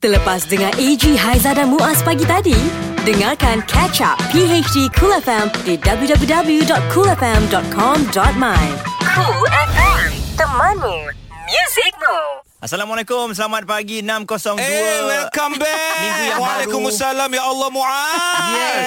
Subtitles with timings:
[0.00, 2.56] Terlepas dengar AG Haiza dan Muaz pagi tadi,
[3.04, 8.64] dengarkan Catch Up PHD Cool FM di www.coolfm.com.my.
[9.04, 10.08] Cool FM,
[10.40, 11.04] temanmu,
[11.52, 12.16] muzikmu.
[12.64, 14.64] Assalamualaikum, selamat pagi 602.
[14.64, 16.00] Eh, welcome back.
[16.00, 16.48] Minggu yang baru.
[16.48, 18.56] Waalaikumsalam ya Allah Muaz.
[18.56, 18.80] Yes.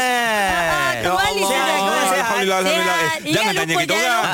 [0.98, 1.14] Ya Allah.
[1.14, 3.22] Alhamdulillah, alhamdulillah.
[3.22, 4.26] Eh, jangan Ingat tanya lupa, kita orang.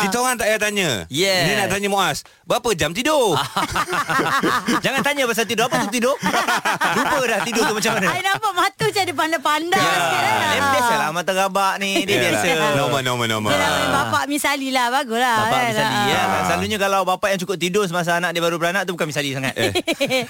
[0.00, 0.90] Kita orang tak payah tanya.
[1.08, 1.40] Yeah.
[1.44, 2.22] Ni nak tanya Muaz.
[2.42, 3.34] Berapa jam tidur?
[4.84, 6.14] Jangan tanya pasal tidur apa tu tidur.
[6.96, 8.06] Lupa dah tidur tu macam mana.
[8.10, 10.50] I nampak mata macam ada pandai-pandai Ya, sikit lah.
[10.50, 12.46] dia biasalah mata rabak ni dia biasa.
[12.76, 13.50] Normal, normal, normal.
[13.50, 15.68] Dia nak main bapak misali lah Baguslah Bapak kan?
[15.70, 16.20] misali ya.
[16.20, 16.42] Ah.
[16.44, 19.54] Selalunya kalau bapak yang cukup tidur semasa anak dia baru beranak tu bukan misali sangat.
[19.54, 19.70] Eh,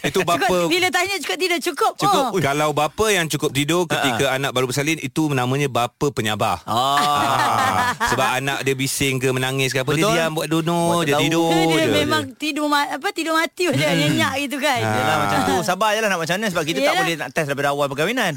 [0.02, 2.24] itu bapa Cukup, Bila tanya cukup tidur Cukup Cukup.
[2.28, 2.40] oh.
[2.40, 6.60] Kalau bapa yang cukup tidur ketika anak baru bersalin itu namanya bapa penyabar.
[6.64, 6.96] Oh.
[6.96, 10.00] Ah, sebab anak dia bising ke menangis ke apa Betul.
[10.06, 11.20] dia diam buat dono je tahu.
[11.20, 11.92] tidur Dia je.
[11.96, 14.80] memang tidur ma- apa tidur mati macam nyenyak gitu kan.
[14.80, 17.00] Yelah macam tu Sabar je lah nak macam mana Sebab kita tak Yelah.
[17.00, 18.32] boleh nak test Daripada awal perkahwinan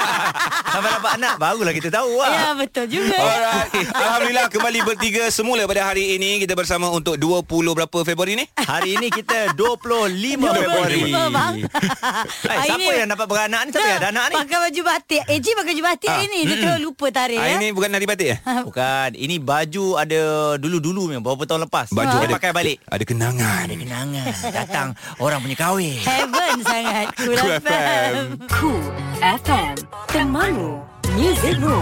[0.70, 3.16] Sampai dapat anak Barulah kita tahu lah Ya betul juga.
[3.16, 3.70] Alright.
[3.90, 8.44] Alhamdulillah kembali bertiga semula pada hari ini kita bersama untuk 20 berapa Februari ni?
[8.54, 11.54] Hari ini kita 25 Februari 25, bang.
[12.40, 14.82] Hai, Hari Siapa ni- yang dapat beranak ni Siapa yang ada anak ni Pakai baju
[14.84, 15.22] batik.
[15.26, 16.40] AJ pakai baju batik Ah, hari ni.
[16.42, 17.54] Dia terus lupa tarik Ah, ya.
[17.56, 18.38] ini bukan hari batik eh?
[18.62, 20.20] Bukan Ini baju ada
[20.80, 23.68] Dulu-dulu memang Beberapa tahun lepas Baju Dia ada pakai balik Ada kenangan.
[23.68, 24.88] Ada kenangan Datang
[25.20, 27.06] Orang punya kahwin Heaven sangat.
[27.20, 27.68] Cool Cool FM.
[27.68, 28.16] FM.
[28.48, 28.84] Cool
[29.20, 29.74] FM,
[30.08, 30.80] temanmu,
[31.12, 31.78] muzikmu.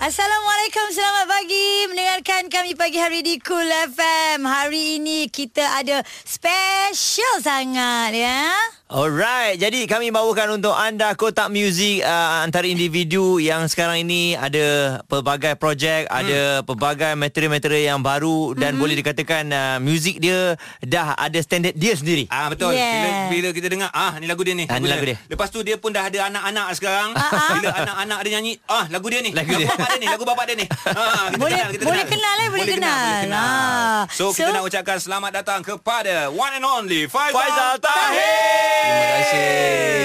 [0.00, 1.68] Assalamualaikum, selamat pagi.
[1.92, 4.48] Mendengarkan kami pagi hari di Cool FM.
[4.48, 8.79] Hari ini kita ada special sangat ya.
[8.90, 14.98] Alright, jadi kami bawakan untuk anda kotak muzik uh, antara individu yang sekarang ini ada
[15.06, 16.18] pelbagai projek, hmm.
[16.18, 18.82] ada pelbagai material-material yang baru dan Hmm.
[18.82, 22.26] boleh dikatakan uh, muzik dia dah ada standard dia sendiri.
[22.34, 22.74] Ah betul.
[22.74, 23.30] Yeah.
[23.30, 24.66] Bila bila kita dengar ah ni lagu dia ni.
[24.66, 25.22] Ah, ni lagu dia.
[25.30, 27.14] Lepas tu dia pun dah ada anak-anak sekarang.
[27.54, 29.30] bila anak-anak dia nyanyi, ah lagu dia ni.
[29.30, 29.70] Lagu lagu dia.
[29.70, 30.66] bapak dia ni, lagu bapak dia ni.
[30.66, 32.98] Ah kita Boleh- kenal, kita boleh kenal, eh, boleh kenal.
[32.98, 33.38] boleh kenal.
[33.38, 34.02] Ah.
[34.10, 38.79] So, kita So- nak ucapkan selamat datang kepada one and only Faizal, Faizal Tahir.
[38.80, 39.44] Terima kasih.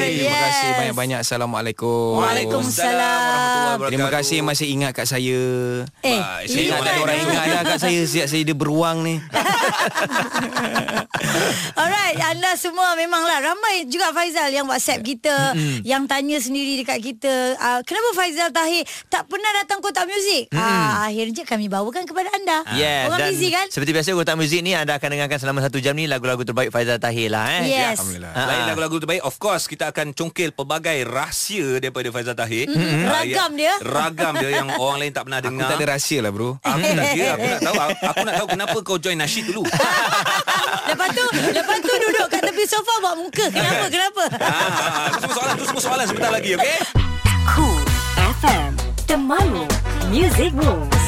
[0.06, 0.42] Terima Yes.
[0.42, 1.20] kasih banyak-banyak.
[1.22, 2.18] Assalamualaikum.
[2.18, 3.78] Waalaikumsalam.
[3.86, 5.42] Terima kasih masih ingat kat saya.
[6.02, 9.16] Eh, ini Ingat ada orang ingat dah kat saya Sejak saya dia beruang ni
[11.76, 15.52] Alright, anda semua memanglah ramai juga Faizal yang WhatsApp kita,
[15.84, 20.48] yang tanya sendiri dekat kita, uh, kenapa Faizal Tahir tak pernah datang kotak muzik?
[20.52, 22.64] Ah, akhirnya kami bawakan kepada anda.
[22.74, 23.66] Yes, Orang dan busy kan?
[23.68, 26.98] seperti biasa kotak muzik ni anda akan dengarkan selama satu jam ni lagu-lagu terbaik Faizal
[26.98, 27.64] Tahir lah eh.
[27.68, 28.00] Yes.
[28.00, 28.70] Alhamdulillah Ah, Ah.
[28.72, 33.06] lagu-lagu terbaik Of course Kita akan congkel Pelbagai rahsia Daripada Faizal Tahir Mhm.
[33.06, 33.74] Ah, Ragam ya- dia.
[33.82, 36.88] Ragam dia Yang orang lain tak pernah Aku dengar tak ada rahsia lah bro Aku
[36.98, 39.64] nak kira Aku nak tahu Aku nak tahu kenapa kau join nasyid dulu
[40.86, 43.46] lepas tu, lepas tu duduk kat tepi sofa buat muka.
[43.50, 43.86] Kenapa?
[43.90, 44.24] Kenapa?
[44.38, 46.78] ah, ah, Itu semua soalan Itu semua soalan sebentar lagi Okay
[47.46, 47.82] Cool
[48.38, 48.72] FM,
[49.06, 49.66] temanmu,
[50.02, 51.05] kembali lagi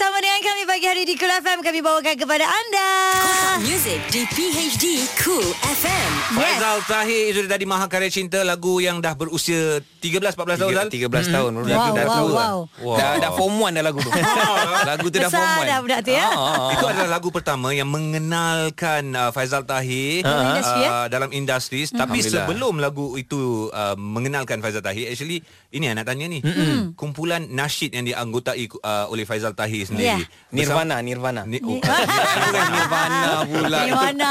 [0.00, 1.58] bersama dengan kami pagi hari di Cool FM.
[1.60, 2.88] Kami bawakan kepada anda.
[3.20, 4.84] Kotak muzik di PHD
[5.20, 5.44] Cool
[5.76, 6.10] FM.
[6.40, 11.04] Faizal Tahir itu tadi Maha Karya Cinta Lagu yang dah berusia 13-14 tahun Zal 13
[11.36, 11.64] tahun bro.
[11.68, 12.56] Wow, Lagu dah wow, tua wow.
[12.80, 12.96] Wow.
[12.96, 14.10] Dah, dah form 1 dah lagu tu
[14.88, 16.28] Lagu tu dah form Besar 1 dah budak tu ya.
[16.72, 21.80] Itu adalah lagu pertama yang mengenalkan uh, Faizal Tahir Dalam industri, uh, dalam industri.
[21.84, 22.32] Tapi Alhamdulillah.
[22.48, 25.44] sebelum lagu itu uh, mengenalkan Faizal Tahir, actually
[25.76, 26.40] ini yang nak tanya ni.
[26.96, 30.06] Kumpulan nasyid yang dianggotai uh, oleh Faizal Tahir sendiri.
[30.06, 30.22] Yeah.
[30.50, 31.42] Nirvana Nirvana.
[31.46, 33.78] Ni, oh, Bukan Nirvana pula.
[33.80, 34.30] Di mana?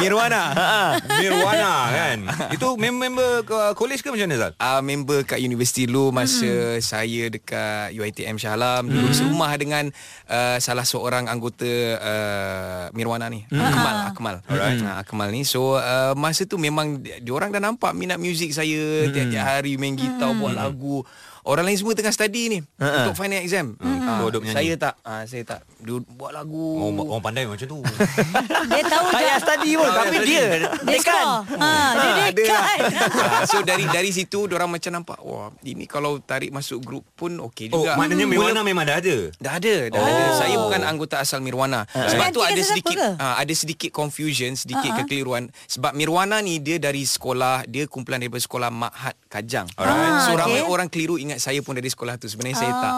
[0.00, 0.42] Nirvana
[1.20, 2.18] Nirwana kan.
[2.52, 4.52] Itu member uh, college ke macam mana Zal?
[4.56, 9.12] uh, member kat universiti dulu masa saya dekat UiTM Shah Alam dulu.
[9.12, 9.92] Serumah dengan
[10.28, 11.68] uh, salah seorang anggota
[12.00, 13.44] uh, Mirwana ni.
[13.48, 14.36] Akmal Akmal.
[14.48, 14.80] Alright.
[14.80, 15.44] Uh, Akmal ni.
[15.44, 19.08] So uh, masa tu memang di- diorang dah nampak minat muzik saya.
[19.12, 21.04] Tiap-tiap hari main gitar buat lagu
[21.42, 23.02] Orang lain semua tengah study ni Ha-ha.
[23.02, 24.54] Untuk final exam uh, duduk menyanyi.
[24.54, 27.78] Saya tak uh, Saya tak Duduk buat lagu Orang, orang pandai macam tu.
[28.70, 31.58] Dia tahu Tak payah study pun Tak Tapi payah dia Dia Dia kan score.
[31.58, 32.62] Ha, dia ada dekat.
[33.32, 37.32] Ah, so dari dari situ orang macam nampak wah ini kalau tarik masuk grup pun
[37.48, 37.94] okey Oh, juga.
[37.96, 39.16] maknanya Mula- Nirwana memang dah ada.
[39.36, 40.04] Dah ada, dah Oh.
[40.04, 40.24] ada.
[40.36, 41.86] Saya bukan anggota asal Mirwana.
[41.88, 43.08] Sebab Ganti tu ada kata siapa sedikit ke?
[43.16, 45.02] uh, ada sedikit confusion, sedikit uh-huh.
[45.02, 49.66] kekeliruan sebab Mirwana ni dia dari sekolah, dia kumpulan daripada sekolah Mahat Kajang.
[49.74, 50.26] Alright.
[50.26, 50.68] So ramai okay.
[50.68, 52.26] orang keliru ingat saya pun dari sekolah tu.
[52.26, 52.94] Sebenarnya saya tak.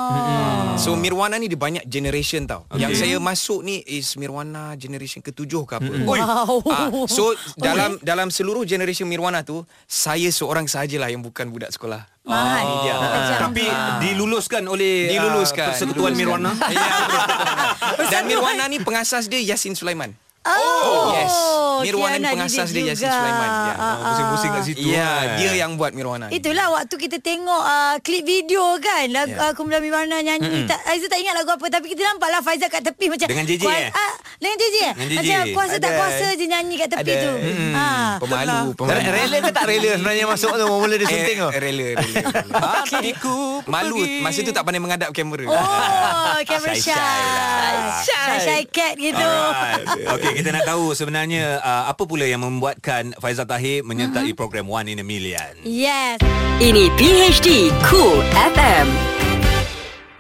[0.77, 2.67] So Mirwana ni dia banyak generation tau.
[2.67, 2.83] Okay.
[2.83, 5.93] Yang saya masuk ni is Mirwana generation ketujuh ke apa.
[6.03, 6.65] Wow.
[6.67, 12.07] Ah, so dalam dalam seluruh generation Mirwana tu saya seorang sahajalah yang bukan budak sekolah.
[12.25, 12.95] Dia.
[12.97, 13.41] Kajang.
[13.45, 14.01] Tapi Ah.
[14.01, 16.49] diluluskan oleh Diluluskan uh, Persekutuan diluluskan.
[16.49, 16.51] Mirwana.
[16.75, 18.09] Ya.
[18.09, 20.17] Dan Mirwana ni pengasas dia Yasin Sulaiman.
[20.45, 21.13] Oh.
[21.13, 21.33] Yes.
[21.81, 23.11] Mirwana ni pengasas dia Yasin juga.
[23.13, 23.49] Sulaiman.
[23.49, 23.75] Ya.
[23.75, 23.95] Ah, ah.
[24.07, 25.27] Pusing-pusing kat situ Ya, kan.
[25.35, 26.25] dia yang buat Mirwana.
[26.27, 26.37] ni.
[26.37, 29.35] Itulah waktu kita tengok uh, klip video kan lagu Ya.
[29.35, 29.47] yeah.
[29.47, 30.67] uh, Kumpulan Mirwana nyanyi mm-hmm.
[30.67, 33.45] tak, Aizat tak ingat lagu apa Tapi kita nampak lah Faizal kat tepi macam Dengan
[33.45, 33.91] JJ, kuas- eh?
[33.91, 34.93] ah, Dengan JJ eh?
[34.93, 35.17] Dengan JJ.
[35.17, 37.15] Macam kuasa tak kuasa je nyanyi kat tepi Ada.
[37.21, 37.73] tu Hmm.
[37.73, 37.87] ha.
[38.17, 39.01] Pemalu, pemalu.
[39.01, 41.89] Re- Rela ke tak rela sebenarnya masuk tu Mula dia sunting tu Eh, rela.
[42.53, 43.39] Hatiku
[43.73, 45.45] Malu, masa tu tak pandai menghadap kamera.
[45.47, 46.93] Oh Camera shy
[48.05, 49.29] Shy Shy cat gitu.
[50.07, 54.39] Okey, kita nak tahu sebenarnya uh, apa pula yang membuatkan Faizal Tahir menyertai uh-huh.
[54.39, 55.59] program One in a Million.
[55.67, 56.23] Yes
[56.63, 58.23] Ini PHD Cool
[58.55, 59.24] FM.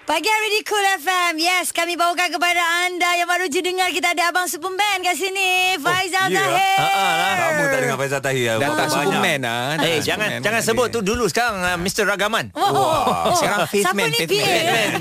[0.05, 4.13] Pagi hari di Cool FM Yes Kami bawakan kepada anda Yang baru je dengar Kita
[4.13, 6.45] ada Abang Superman kat sini Faizal ya.
[6.45, 7.33] Tahir Ah, ah, lah.
[7.41, 8.53] Lama tak dengar Faizal Tahir.
[8.61, 8.89] Dah tak.
[8.93, 9.61] Superman lah.
[9.75, 12.45] dah Eh tak jangan Superman jangan pun sebut tu dulu sekarang uh, Mr Ragaman.
[12.53, 13.33] Oh, oh, oh.
[13.33, 14.45] Sekarang Faith Siapa Man, ni Faith?
[14.45, 14.93] Man.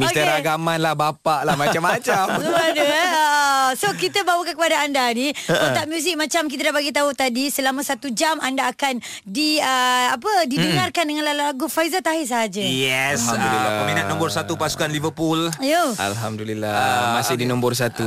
[0.00, 0.08] Mr.
[0.16, 0.24] Okey.
[0.24, 2.24] Ragaman lah, bapak lah, macam-macam.
[2.40, 2.84] Semua ada.
[2.88, 7.48] Ah, So kita bawakan kepada anda ni Kotak muzik macam kita dah bagi tahu tadi
[7.48, 12.64] Selama satu jam anda akan di uh, apa didengarkan dengan lagu Faizal Tahir sahaja.
[12.94, 13.72] Yes, uh, Alhamdulillah.
[13.82, 15.50] peminat nombor satu pasukan Liverpool.
[15.58, 15.98] Ayo.
[15.98, 18.06] Alhamdulillah, masih di nombor satu.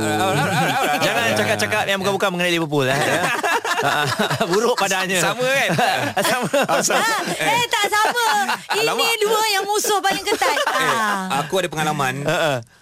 [1.04, 2.96] Jangan cakap-cakap yang bukan-bukan mengenai Liverpool eh.
[3.80, 4.06] Ah,
[4.50, 5.18] Buruk padanya.
[5.18, 5.70] Sama kan?
[6.28, 6.50] Sama.
[6.66, 8.26] Ah, eh tak sama.
[8.74, 9.14] Ini Alamak.
[9.18, 10.56] dua yang musuh paling ketat.
[10.56, 11.40] Eh, Ah.
[11.40, 12.26] aku ada pengalaman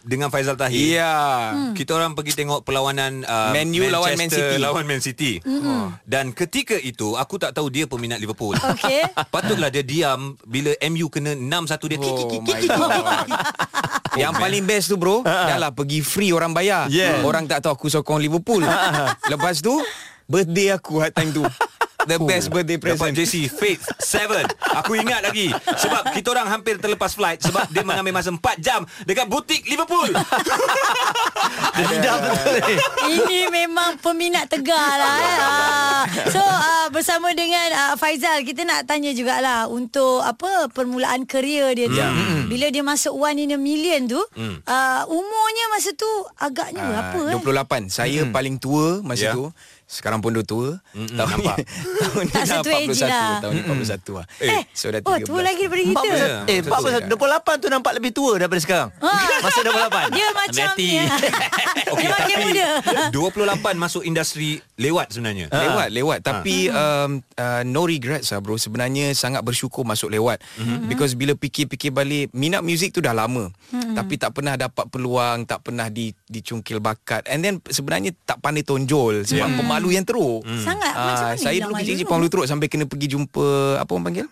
[0.01, 0.97] dengan Faizal Tahir.
[0.97, 1.15] Ya.
[1.73, 4.63] Kita orang pergi tengok perlawanan uh, Man U lawan Man Manchester City.
[4.63, 5.33] lawan Man City.
[5.43, 5.93] Oh.
[6.03, 8.55] Dan ketika itu aku tak tahu dia peminat Liverpool.
[8.55, 9.05] Okey.
[9.35, 11.45] Patutlah dia diam bila MU kena 6-1
[11.87, 11.99] dia.
[11.99, 13.29] Oh my God.
[14.17, 17.21] Yang paling best tu bro Dah lah pergi free orang bayar Yeah.
[17.21, 18.65] Orang tak tahu aku sokong Liverpool
[19.27, 19.77] Lepas tu
[20.27, 21.47] Birthday aku at time tu.
[22.07, 23.19] The best birthday Dapat present.
[23.19, 24.47] JC Faith 7
[24.79, 25.51] Aku ingat lagi.
[25.51, 30.15] Sebab kita orang hampir terlepas flight Sebab dia mengambil masa 4 jam Dekat butik Liverpool.
[31.77, 32.63] Dendam betul.
[33.11, 35.37] Ini memang peminat tegar lah eh.
[35.37, 36.03] Ah.
[36.31, 41.91] So uh, bersama dengan uh, Faizal Kita nak tanya jugalah Untuk apa Permulaan kerjaya dia
[41.91, 41.99] tu.
[42.47, 46.07] Bila dia masuk One in a Million tu uh, Umurnya masa tu
[46.39, 47.83] Agaknya Ah, berapa eh?
[47.83, 49.35] 28 Saya paling tua masa Ya.
[49.35, 49.51] tu
[49.87, 51.57] Sekarang pun dah tua Mm-mm, Tahun nampak.
[51.57, 51.65] ni
[52.03, 53.39] Tahun ni dah satu age 41 lah.
[53.39, 56.27] Tahun ni 41 lah Eh, So dah oh 13 tua lagi daripada kita Ya.
[56.45, 57.07] Eh, Betul.
[57.07, 58.89] 28 tu nampak lebih tua daripada sekarang.
[58.99, 59.15] Ah.
[59.39, 60.11] Masa 28.
[60.11, 60.89] Dia macam Betty.
[60.91, 61.07] ni
[61.97, 62.67] Dia makin muda
[63.11, 63.47] 28
[63.77, 66.25] masuk industri lewat sebenarnya Lewat lewat Ah.
[66.35, 70.89] Tapi um, uh, No regrets lah bro Sebenarnya sangat bersyukur Masuk lewat mm-hmm.
[70.89, 73.95] Because bila fikir-fikir balik Minat muzik tu dah lama mm-hmm.
[73.95, 78.63] Tapi tak pernah dapat peluang Tak pernah di, dicungkil bakat And then sebenarnya Tak pandai
[78.63, 79.57] tonjol Sebab yeah.
[79.77, 80.41] Pemalu yang teruk.
[80.59, 80.91] Sangat.
[80.91, 81.79] Ah, Macam mana Saya dulu malu?
[81.79, 82.11] kecil-kecil tu?
[82.11, 83.47] Pemalu teruk Sampai kena pergi jumpa
[83.77, 84.27] Apa orang panggil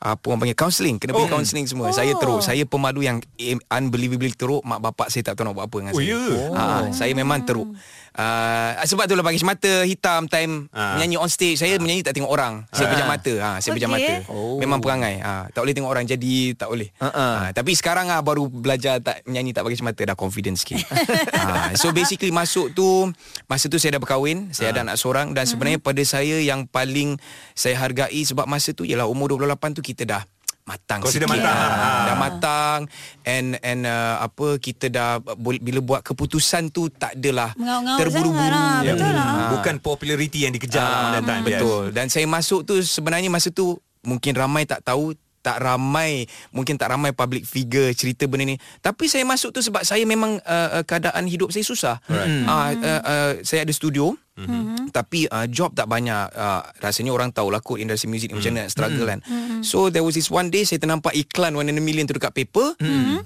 [0.00, 0.96] apa orang panggil counselling.
[0.96, 1.34] Kena pergi Oh.
[1.36, 1.86] counselling semua.
[1.86, 1.92] Oh.
[1.92, 3.20] saya teruk saya pemalu yang
[3.68, 4.62] unbelievably teruk.
[4.62, 6.08] Mak bapak saya tak tahu nak buat apa dengan Oh, saya.
[6.08, 6.20] ya?
[6.52, 7.68] Ah, saya memang teruk.
[8.10, 10.96] Uh, sebab tu lah bagi mata hitam time Ah.
[10.96, 11.56] menyanyi on stage.
[11.56, 12.66] Saya menyanyi tak tengok orang.
[12.68, 13.32] Saya pejam mata.
[13.38, 14.02] Ha saya pejam Okey.
[14.02, 14.14] mata.
[14.26, 14.56] Oh.
[14.56, 15.20] memang perangai.
[15.20, 16.88] Ha tak boleh tengok orang jadi tak boleh.
[16.96, 17.34] Ah, ah.
[17.38, 20.82] ha, tapi sekarang ah baru belajar tak menyanyi tak bagi mata dah confidence sikit.
[21.30, 23.08] Ha so basically masuk tu
[23.46, 27.14] masa tu saya dah berkahwin saya ada anak seorang dan sebenarnya pada saya yang paling
[27.52, 30.22] saya hargai sebab masa tu ialah umur 28 tu kita dah
[30.60, 31.42] matang Kau sudah sikit.
[31.42, 31.56] matang.
[31.72, 32.80] Ah, dah matang
[33.24, 35.18] and and uh, apa kita dah
[35.58, 37.50] bila buat keputusan tu tak adalah
[37.98, 39.26] terburu-buru lah, betul lah.
[39.26, 39.50] Ah.
[39.50, 43.74] Bukan populariti yang dikejar Ah, pada time Betul Dan saya masuk tu Sebenarnya masa tu
[44.00, 48.56] Mungkin ramai tak tahu tak ramai mungkin tak ramai public figure cerita benda ni.
[48.78, 51.96] Tapi saya masuk tu sebab saya memang uh, uh, keadaan hidup saya susah.
[52.06, 52.44] Right.
[52.44, 54.12] uh, uh, uh, saya ada studio.
[54.40, 54.88] Mm-hmm.
[54.88, 56.32] tapi uh, job tak banyak.
[56.32, 59.20] Uh, rasanya orang tahu lah kot industri muzik ni macam mana nak struggle kan.
[59.60, 62.32] So there was this one day saya ternampak iklan one in a million tu dekat
[62.32, 62.72] paper.
[62.80, 63.20] Mm-hmm.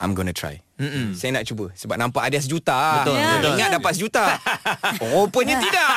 [0.00, 0.60] I'm gonna try.
[0.80, 1.12] Mm-mm.
[1.12, 3.04] Saya nak cuba Sebab nampak ada sejuta.
[3.04, 3.52] Betul, Ya, betul.
[3.52, 4.24] Ingat dapat sejuta.
[5.04, 5.92] Rupanya tidak.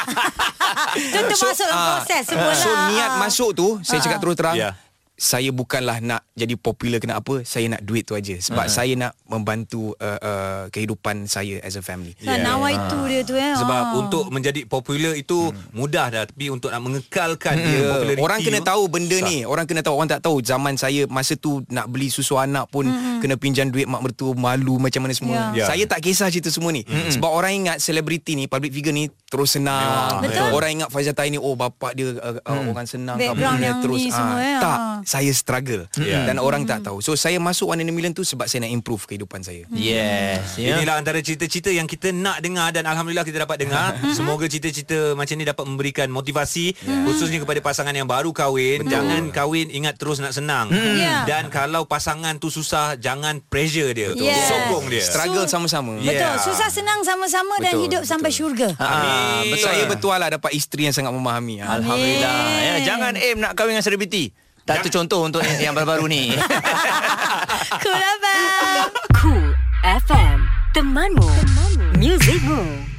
[0.99, 3.19] Itu termasuk dalam ah, proses semua So niat Ah.
[3.19, 4.75] masuk tu Saya cakap terus terang Ya.
[5.23, 8.75] Saya bukanlah nak jadi popular kena apa Saya nak duit tu aja Sebab Uh-huh.
[8.75, 12.43] saya nak membantu uh, uh, Kehidupan saya as a family Yeah.
[12.43, 13.55] nawa itu dia tu eh.
[13.55, 13.95] Sebab Ah.
[13.95, 18.59] untuk menjadi popular itu mudah dah Tapi untuk nak mengekalkan dia Ya, populariti orang kena
[18.59, 19.29] tu, tahu benda susah.
[19.29, 22.67] ni Orang kena tahu Orang tak tahu Zaman saya Masa tu nak beli susu anak
[22.67, 23.19] pun mm-hmm.
[23.19, 25.45] Kena pinjam duit mak mertua Malu macam mana semua Ya.
[25.55, 25.65] Ya.
[25.65, 27.15] Saya tak kisah cerita semua ni mm-hmm.
[27.15, 30.21] Sebab orang ingat Selebriti ni Public figure ni terus senang.
[30.21, 30.53] Betul.
[30.53, 34.05] Orang ingat Faizal Tahir ni oh bapak dia uh, uh, orang senang Background yang terus
[34.05, 34.59] ni semua, ah, ya.
[34.61, 34.77] Tak,
[35.09, 36.29] saya struggle Yeah.
[36.29, 37.01] dan orang tak tahu.
[37.01, 39.65] So saya masuk One in a Million tu sebab saya nak improve kehidupan saya.
[39.73, 40.77] Yes ya.
[40.77, 43.97] Inilah antara cerita-cerita yang kita nak dengar dan alhamdulillah kita dapat dengar.
[44.17, 46.75] Semoga cerita-cerita macam ni dapat memberikan motivasi
[47.07, 48.85] khususnya kepada pasangan yang baru kahwin.
[48.85, 50.69] Jangan kahwin ingat terus nak senang.
[50.73, 51.23] Ya.
[51.25, 54.11] Dan kalau pasangan tu susah jangan pressure dia.
[54.13, 54.51] Yes.
[54.51, 55.03] Sokong dia.
[55.03, 55.97] Struggle sama-sama.
[56.03, 56.35] Yeah.
[56.35, 56.53] Betul.
[56.53, 58.69] Susah senang sama-sama dan Betul, hidup sampai syurga.
[59.23, 59.51] Ah, Betul.
[59.53, 59.63] betul.
[59.63, 61.63] Saya betul lah dapat isteri yang sangat memahami.
[61.63, 61.79] Ah.
[61.79, 66.23] Alhamdulillah ya, Jangan aim nak kahwin dengan selebriti Tak tu contoh untuk yang baru-baru ni
[67.83, 68.89] Cool abang.
[69.13, 69.47] Cool
[69.83, 70.37] FM
[70.71, 71.87] Temanmu, Temanmu.
[71.95, 72.92] Musicmu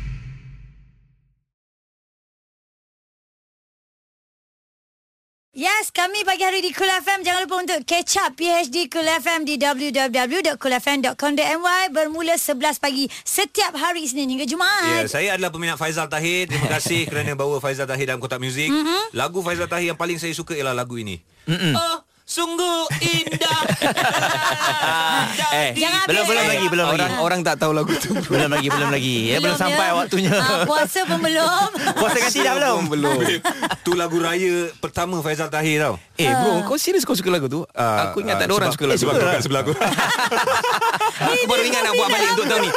[5.55, 7.23] Yes, kami pagi hari di Cool FM.
[7.23, 14.03] Jangan lupa untuk catch up PHD Cool FM di www.coolfm.com.my bermula 11 pagi setiap hari
[14.03, 15.07] Isnin hingga Ya, Jumaat.
[15.07, 16.51] saya adalah peminat Faizal Tahir.
[16.51, 18.67] Terima kasih kerana bawa Faizal Tahir dalam kotak muzik.
[18.67, 19.15] Mm-hmm.
[19.15, 21.23] Lagu Faizal Tahir yang paling saya suka ialah lagu ini.
[21.47, 22.03] Oh,
[22.35, 23.61] sungguh indah.
[25.55, 26.51] Eh Jangan Belum habis, belum eh.
[26.51, 28.11] lagi Belum lagi Orang orang tak tahu lagu tu.
[28.31, 29.61] Belum lagi Belum lagi ya, Belum ya.
[29.61, 31.69] sampai waktunya Ah, puasa pun belum.
[32.01, 33.19] Puasa ganti dah belum Belum.
[33.81, 35.95] tu lagu raya pertama Faizal Tahir tau.
[36.17, 37.63] Eh bro, kau serius kau suka lagu tu?
[37.71, 39.21] Ah, aku ingat ah, tak ada orang suka lagu sebab tu.
[39.21, 39.73] kau kat sebelah aku.
[41.15, 42.71] Aku baru ingat nak buat balik untuk tahun ni.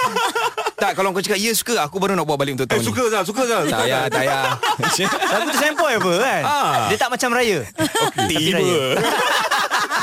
[0.78, 2.88] Tak, kalau kau cakap ya suka, aku baru nak buat balik untuk Eh, tahun ni.
[2.88, 3.64] suka Zal, suka Zal.
[3.66, 4.44] Tak payah, tak payah.
[5.28, 6.86] Lagu tu sempoi apa kan Ah.
[6.88, 7.58] Dia tak macam raya
[8.28, 8.60] Tiba.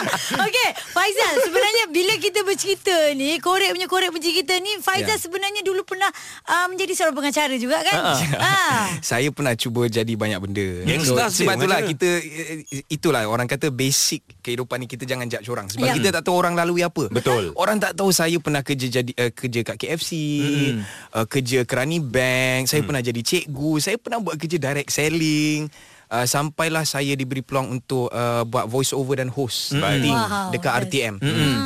[0.45, 5.21] Okey, Faizal, sebenarnya bila kita bercerita ni, korek punya korek punya cerita ni, Faizal Ya.
[5.21, 6.09] sebenarnya dulu pernah
[6.47, 8.17] uh, menjadi seorang pengacara juga kan?
[8.35, 8.57] Ha.
[9.15, 10.67] Saya pernah cuba jadi banyak benda.
[10.83, 15.29] Gangster so, sebab itulah macam kita eh, itulah orang kata basic kehidupan ni kita jangan
[15.29, 15.95] judge orang sebab Ya.
[15.95, 17.07] kita tak tahu orang lalui apa.
[17.09, 17.53] Betul.
[17.55, 20.11] Orang tak tahu saya pernah kerja jadi uh, kerja kat KFC,
[21.13, 25.69] uh, kerja kerani bank, saya pernah jadi cikgu, saya pernah buat kerja direct selling.
[26.07, 30.51] Uh, sampailah saya diberi peluang untuk uh, buat voice over dan host hosting Wow.
[30.51, 30.81] dekat Yes.
[30.85, 31.15] RTM.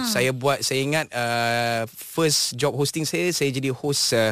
[0.04, 4.30] Saya buat saya ingat uh, first job hosting saya saya jadi host uh,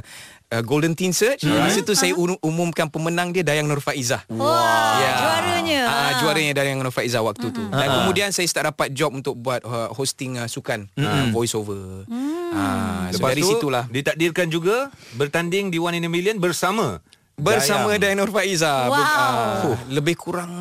[0.49, 1.43] uh, Golden Teen Search.
[1.43, 4.23] Masa tu saya um- umumkan pemenang dia Dayang Nur Faizah.
[4.29, 5.13] Wah, Ya.
[5.17, 5.81] juaranya.
[5.83, 6.11] Ah, Ah.
[6.19, 7.63] juaranya Dayang Nur Faizah waktu tu.
[7.67, 12.07] Dan kemudian saya start dapat job untuk buat uh, hosting uh, sukan, uh, voice over.
[12.49, 17.03] Ah, so Lepas dari tu, situlah ditakdirkan juga bertanding di One in a Million bersama
[17.37, 18.01] bersama Dayang.
[18.01, 18.89] Dayang Nur Faizah.
[18.89, 18.97] Wow.
[18.97, 20.53] ah, lebih kurang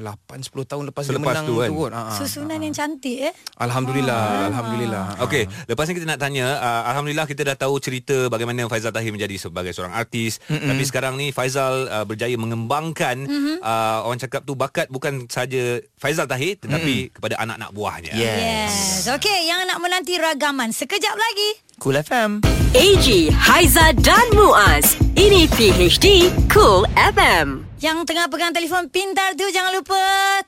[0.00, 1.68] 8 10 tahun lepas dia Selepas menang tu kan?
[1.74, 1.90] kot.
[1.92, 2.16] Ah, ah.
[2.16, 3.34] Susunan yang cantik eh.
[3.60, 5.04] Alhamdulillah, alhamdulillah.
[5.26, 9.12] Okey, lepas ni kita nak tanya uh, alhamdulillah kita dah tahu cerita bagaimana Faizal Tahir
[9.12, 10.40] menjadi sebagai seorang artis.
[10.48, 10.68] Mm-hmm.
[10.70, 13.56] Tapi sekarang ni Faizal uh, berjaya mengembangkan mm-hmm.
[13.60, 17.14] uh, orang cakap tu bakat bukan saja Faizal Tahir tetapi mm-hmm.
[17.18, 18.12] kepada anak-anak buahnya.
[18.16, 18.76] Yes Yes.
[19.18, 21.67] Okey, yang nak menanti ragaman sekejap lagi.
[21.78, 22.42] Cool FM
[22.74, 24.98] AG, Haiza dan Muaz.
[25.14, 29.98] Ini PHD Cool FM Yang tengah pegang telefon pintar tu jangan lupa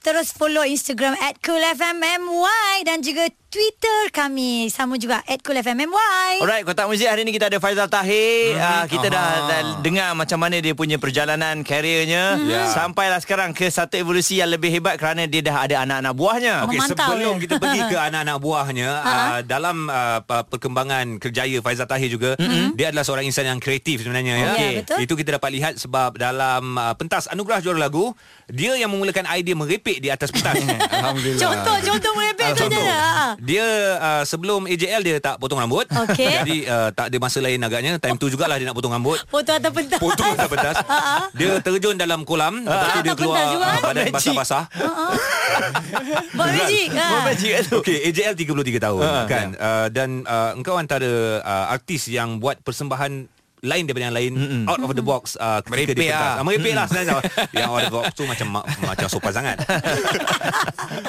[0.02, 5.90] terus follow Instagram at coolfmmy dan juga Twitter kami sama juga at coolfmmy.
[6.38, 8.54] Alright, kotak muzik hari ni kita ada Faizal Tahir.
[8.54, 8.62] Hmm.
[8.62, 12.70] Uh, kita dah, dah dengar macam mana dia punya perjalanan karirnya Ya.
[12.70, 16.54] sampailah sekarang ke satu evolusi yang lebih hebat kerana dia dah ada anak-anak buahnya.
[16.62, 17.42] Okey, Memantau sebelum dia.
[17.42, 22.78] kita pergi ke anak-anak buahnya uh, dalam uh, pa- perkembangan kerjaya Faizal Tahir juga mm-hmm.
[22.78, 24.46] dia adalah seorang insan yang kreatif sebenarnya ya.
[24.54, 24.62] Okey.
[24.62, 24.98] Ya, betul.
[25.02, 28.14] Itu kita dapat lihat sebab dalam uh, pentas anugerah juara lagu
[28.46, 30.54] dia yang memulakan idea merepek di atas pentas.
[30.54, 31.42] Alhamdulillah.
[31.50, 32.82] Contoh contoh merepek tu je.
[33.40, 33.64] Dia
[33.96, 35.88] uh, sebelum AJL dia tak potong rambut.
[35.88, 36.28] Okey.
[36.38, 37.96] Jadi uh, tak ada masa lain agaknya.
[37.96, 39.16] Time tu jugalah dia nak potong rambut.
[39.24, 39.96] Foto atas pentas.
[39.96, 40.76] Potong atas pentas.
[41.38, 42.62] dia terjun dalam kolam.
[42.62, 43.66] Lepas tu dia Atas keluar pentas juga.
[43.66, 44.14] uh, badan Magic.
[44.14, 44.64] basah-basah.
[46.30, 46.88] Buat magic.
[46.92, 47.04] Ha.
[47.06, 47.78] Buat magic kat tu.
[47.80, 49.46] Okey, AJL 33 tahun Ha, kan.
[49.54, 53.24] Uh, dan uh, engkau antara uh, artis yang buat persembahan
[53.60, 56.20] lain daripada yang lain mm out of the box uh, ketika Merepek dia pentas.
[56.22, 56.32] lah.
[56.32, 57.16] Ah, merepek lah sebenarnya
[57.54, 59.56] yang out of the box tu macam ma- macam sopan sangat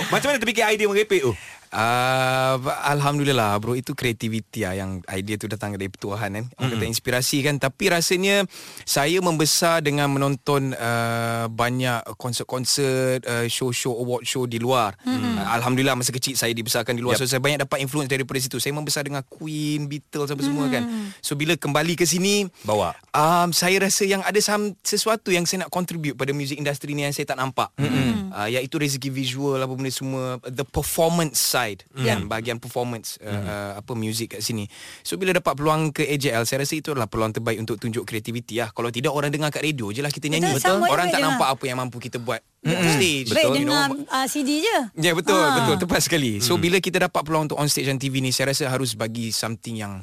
[0.10, 1.32] macam mana terfikir idea merepek tu
[1.72, 3.80] Uh, Alhamdulillah bro.
[3.80, 7.64] Itu kreativiti lah Yang idea tu datang dari Tuhan kan Orang kata inspirasi kan?
[7.64, 8.44] Tapi rasanya
[8.84, 15.00] Saya membesar dengan menonton uh, Banyak konsert-konsert uh, Show-show award show di luar.
[15.08, 17.16] Uh, Alhamdulillah masa kecil Saya dibesarkan di luar.
[17.16, 17.24] Yep.
[17.24, 18.60] So saya banyak dapat influence daripada situ.
[18.60, 20.84] Saya membesar dengan Queen, Beatles apa semua kan?
[21.24, 22.92] So bila kembali ke sini Bawa.
[23.16, 27.08] um, Saya rasa yang ada some, sesuatu Yang saya nak contribute Pada music industry ni
[27.08, 27.72] Yang saya tak nampak.
[27.80, 28.36] Mm-hmm.
[28.36, 30.36] uh, Iaitu segi visual Apa benda semua.
[30.52, 34.66] The performance side kan bahagian performance uh, uh, apa music kat sini.
[35.06, 38.58] So bila dapat peluang ke AJL saya rasa itu adalah peluang terbaik untuk tunjuk kreativiti
[38.58, 38.74] lah.
[38.74, 40.58] Kalau tidak orang dengar kat radio je lah kita nyanyi.
[40.58, 41.38] Betul, sama Orang tak dengar.
[41.38, 43.30] nampak apa yang mampu kita buat on stage.
[43.30, 43.78] Baik you know.
[43.78, 44.78] dengar uh, CD je.
[44.98, 45.62] Ya betul Ah.
[45.62, 46.42] betul tepat sekali.
[46.42, 49.30] So bila kita dapat peluang untuk on stage dan TV ni saya rasa harus bagi
[49.30, 50.02] something yang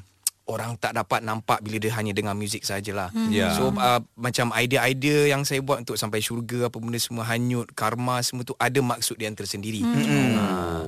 [0.49, 3.13] orang tak dapat nampak bila dia hanya dengar muzik sajalah.
[3.13, 3.29] Hmm.
[3.29, 3.53] Ya.
[3.53, 8.25] So uh, macam idea-idea yang saya buat untuk sampai syurga apa benda semua hanyut karma
[8.25, 9.85] semua tu ada maksud dia yang tersendiri.
[9.85, 10.35] Hmm.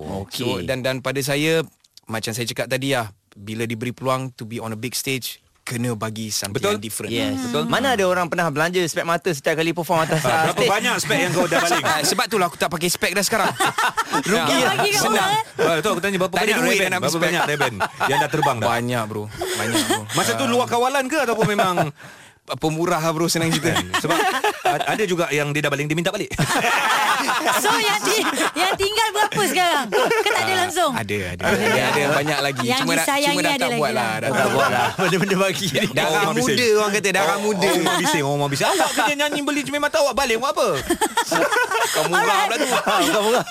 [0.01, 0.41] Oh, okey.
[0.41, 1.61] So dan dan pada saya
[2.09, 5.39] macam saya cakap tadi lah bila diberi peluang to be on a big stage
[5.71, 6.73] kena bagi something Betul.
[6.73, 7.11] yang different.
[7.11, 7.39] Yes.
[7.41, 7.65] Betul.
[7.65, 10.67] Mana ada orang pernah belanja spek mata setiap kali perform atas uh, Berapa stage?
[10.69, 11.85] banyak spek yang kau dah baling?
[11.85, 13.55] Ah, sebab tu lah aku tak pakai spek dah sekarang.
[14.27, 14.85] Rugi Ya, lah.
[14.93, 15.31] Senang.
[15.31, 15.43] eh.
[15.63, 16.89] Ah, tu aku tanya berapa Tak banyak duit Ray-Ban?
[16.89, 17.23] nak Berapa spek.
[17.25, 17.75] banyak Ray-Ban
[18.05, 18.69] yang dah terbang dah?
[18.69, 19.25] Banyak bro.
[19.31, 20.03] Banyak bro.
[20.13, 21.75] Masa tu luar kawalan ke ataupun memang
[22.57, 23.71] pemurah lah bro senang cerita.
[23.97, 24.17] sebab
[24.65, 26.31] a- ada juga yang dia dah baling dia minta balik.
[27.61, 29.87] So yang, ti- yang tinggal berapa sekarang?
[29.93, 30.91] Ke tak ada langsung?
[30.91, 31.43] Ada, ada.
[31.47, 32.65] Ada, ada banyak lagi.
[32.65, 34.03] Yang cuma dah, disayangi cuma dah ada tak lagi buat lah.
[34.03, 34.15] lah.
[34.17, 34.71] Dah Tak buat lah.
[34.73, 34.89] lah.
[34.99, 35.67] Benda-benda bagi.
[35.93, 37.69] Darah muda orang kata darah muda.
[37.71, 38.69] Orang bising, orang bising.
[38.71, 40.69] Awak kerja nyanyi beli cermin mata awak balik buat apa?
[41.95, 42.69] Kau murah pula tu.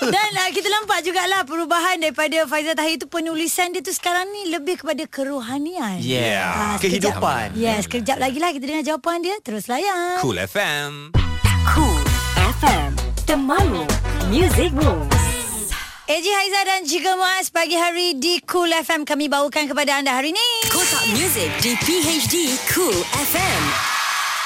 [0.08, 4.50] Dan uh, kita nampak jugalah perubahan daripada Faizal Tahir tu penulisan dia tu sekarang ni
[4.50, 6.00] lebih kepada kerohanian.
[6.00, 6.42] Yeah.
[6.42, 7.54] Ah, Kehidupan.
[7.54, 9.36] Yes, kejap lagi lah kita dengar jawapan dia.
[9.46, 10.18] Terus layan.
[10.18, 11.14] Cool FM.
[11.70, 12.02] Cool
[12.58, 12.90] FM
[13.28, 13.86] Temanmu
[14.32, 15.70] Music Rules
[16.10, 20.34] AJ Haiza dan juga Muaz pagi hari di Cool FM kami bawakan kepada anda hari
[20.34, 20.48] ini.
[20.66, 22.98] Kotak Music di PHD Cool
[23.30, 23.99] FM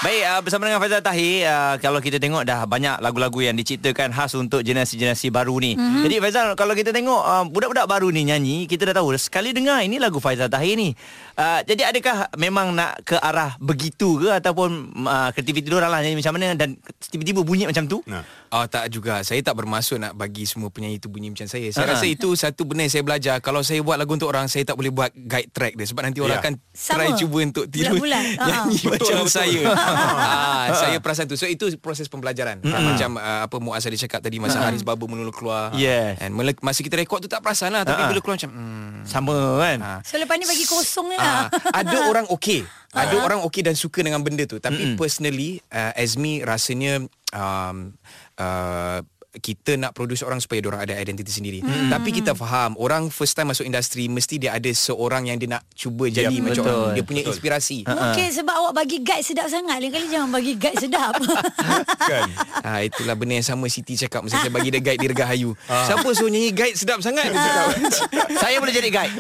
[0.04, 4.12] Baik, uh, bersama dengan Faizal Tahir, uh, kalau kita tengok dah banyak lagu-lagu yang diciptakan
[4.12, 5.80] khas untuk generasi-generasi baru ni.
[5.80, 6.02] Mm-hmm.
[6.04, 9.80] Jadi Faizal, kalau kita tengok uh, budak-budak baru ni nyanyi, kita dah tahu sekali dengar
[9.80, 10.92] ini lagu Faizal Tahir ni.
[11.40, 16.20] Uh, jadi adakah memang nak ke arah begitu ke ataupun uh, kreativiti diorang lah nyanyi
[16.20, 16.76] macam mana dan
[17.08, 18.04] tiba-tiba bunyi macam tu?
[18.04, 18.28] Nah.
[18.54, 21.84] Oh tak juga Saya tak bermaksud nak bagi semua penyanyi tu bunyi macam saya Saya
[21.84, 21.99] Ha-ha.
[21.99, 24.78] rasa itu satu benda yang saya belajar Kalau saya buat lagu untuk orang Saya tak
[24.78, 26.40] boleh buat guide track dia Sebab nanti orang Ya.
[26.40, 26.96] akan Sama.
[26.96, 28.25] try cuba untuk tiru Bulat-bulat.
[28.46, 29.26] Nyanyi Betul, macam betul.
[29.28, 34.20] saya ah, Saya perasan tu So itu proses pembelajaran Macam uh, apa Muaz ada cakap
[34.20, 36.23] tadi Masa Haris Babu mula keluar Yes.
[36.23, 38.11] And mula, Masa kita rekod tu tak perasan lah Tapi Ha-ha.
[38.11, 39.78] bila keluar macam hmm, Sama kan?
[39.80, 39.99] ah.
[40.00, 41.75] So lepas ni bagi kosong Ah, lah.
[41.75, 42.62] ada orang okey.
[42.90, 44.56] Ada orang okey dan suka dengan benda tu.
[44.56, 47.90] Tapi mm personally uh, Azmi rasanya um,
[48.38, 49.02] uh,
[49.34, 51.58] kita nak produce orang supaya orang ada identiti sendiri.
[51.58, 51.90] Mm.
[51.90, 55.62] Tapi kita faham orang first time masuk industri mesti dia ada seorang yang dia nak
[55.74, 56.74] cuba jadi Yep, macam betul.
[56.76, 56.94] orang.
[56.94, 57.78] Dia punya inspirasi.
[57.84, 59.76] Mungkin sebab awak bagi guide sedap sangat.
[59.78, 61.12] Lain kali jangan bagi guide sedap.
[62.10, 62.28] Kan?
[62.62, 65.50] Ha, itulah benda yang sama Siti cakap masa saya bagi dia guide di Regahayu.
[65.66, 67.30] Siapa suruh nyanyi guide sedap sangat?
[67.30, 67.66] Cakap.
[68.44, 69.14] Saya boleh jadi guide.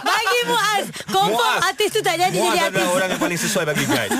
[0.00, 0.84] bagi Muaz.
[1.08, 1.60] Confirm Muaz.
[1.64, 2.96] artis tu tak jadi Muaz jadi adalah artis.
[2.96, 4.12] orang yang paling sesuai bagi guide.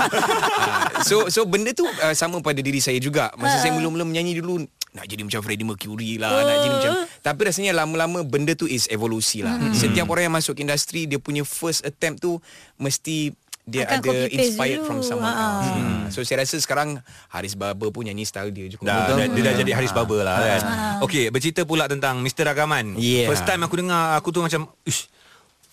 [1.04, 3.30] So so benda tu uh, sama pada diri saya juga.
[3.34, 7.40] Masa saya mula-mula menyanyi dulu nak jadi macam Freddie Mercury lah, nak jadi macam tapi
[7.44, 9.58] rasanya lama-lama benda tu is evolusi lah.
[9.72, 12.40] Setiap orang yang masuk industri dia punya first attempt tu
[12.76, 13.36] mesti
[13.68, 14.88] dia Akan ada inspired dulu.
[14.88, 15.44] from someone Ha.
[15.44, 15.68] else.
[15.68, 16.00] Hmm.
[16.08, 18.88] So saya rasa sekarang Haris Barber pun nyanyi style dia juga.
[18.88, 20.60] Dah, dah, dia dah jadi Haris Barber lah kan.
[21.04, 22.48] Okey, bercerita pula tentang Mr.
[22.48, 22.96] Ragaman.
[22.96, 23.28] Yeah.
[23.28, 25.12] First time aku dengar aku tu macam, ish,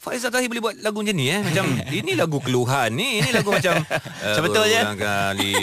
[0.05, 1.65] Faizal Tahir boleh buat lagu macam ni eh Macam
[1.97, 3.97] ini lagu keluhan ni Ini lagu macam uh,
[4.37, 4.85] Sebetulnya.
[4.85, 5.53] Berulang kali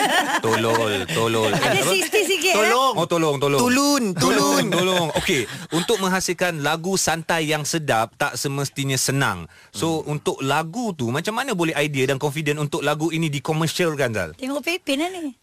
[0.44, 2.52] Tolol Tolol Ada 60 sikit.
[2.54, 2.70] eh?
[2.70, 2.94] Tolong.
[2.94, 4.64] Oh tolong tolong Tulun, tulun.
[4.70, 10.14] Tolong Okey Untuk menghasilkan lagu santai yang sedap Tak semestinya senang So hmm.
[10.14, 14.62] untuk lagu tu Macam mana boleh idea dan confident Untuk lagu ini dikomersialkan Zal Tengok
[14.62, 15.34] Pepin lah ni.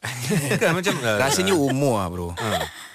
[0.55, 2.29] Kan macam uh, Rasanya umur lah bro.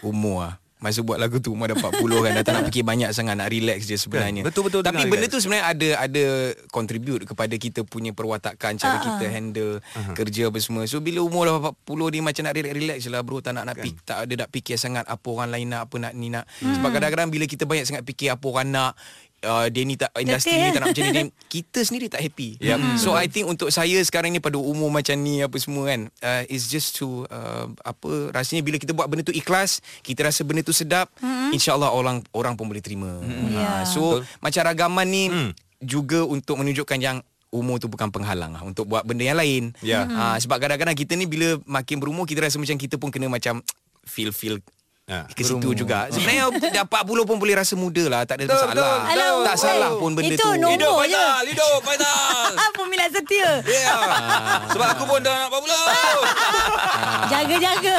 [0.01, 0.55] Umur lah.
[0.81, 3.53] Masa buat lagu tu umur dah 40 kan dah tak nak fikir banyak sangat nak
[3.53, 4.41] relax je sebenarnya.
[4.41, 5.35] Kan, betul-betul Tapi dengar, benda guys.
[5.37, 6.25] tu sebenarnya ada ada
[6.73, 9.85] contribute kepada kita punya perwatakan cara kita handle
[10.17, 10.89] kerja apa semua.
[10.89, 13.77] So bila umur dah 40 ni macam nak relax-relax je lah bro tak nak nak
[13.77, 13.85] Kan.
[13.87, 16.45] pik, tak ada nak fikir sangat apa orang lain nak apa nak ni nak.
[16.61, 18.93] Sebab kadang-kadang bila kita banyak sangat fikir apa orang nak
[19.41, 22.61] Uh, dia ni tak industri ni tak nak macam ni dia, kita sendiri tak happy.
[22.61, 22.77] Yep.
[22.77, 22.97] Mm.
[23.01, 26.45] So I think untuk saya sekarang ni pada umur macam ni apa semua kan uh,
[26.53, 30.61] is just to uh, apa rasanya bila kita buat benda tu ikhlas, kita rasa benda
[30.61, 31.57] tu sedap, mm.
[31.57, 33.17] insya-Allah orang orang pun boleh terima.
[33.25, 33.57] Mm.
[33.57, 33.89] Ya.
[33.89, 35.53] so macam ragaman ni Mm.
[35.81, 39.75] juga untuk menunjukkan yang umur tu bukan penghalang lah untuk buat benda yang lain.
[39.83, 40.07] Ya.
[40.07, 43.65] Uh, sebab kadang-kadang kita ni bila makin berumur kita rasa macam kita pun kena macam
[44.07, 44.63] feel feel
[45.11, 46.07] Ha, ke situ juga.
[46.09, 46.45] Sebenarnya
[46.79, 48.71] dah 40 pun boleh rasa muda lah, tak ada Betul, masalah.
[48.71, 49.59] betul, Alah, tak betul.
[49.59, 50.51] salah pun benda Itu tu.
[50.55, 51.19] nombor Hidup je.
[51.19, 53.51] Faizal Hidup Faizal setia.
[53.67, 53.97] Ya
[54.73, 57.97] Sebab aku pun dah nak 40 Jaga-jaga.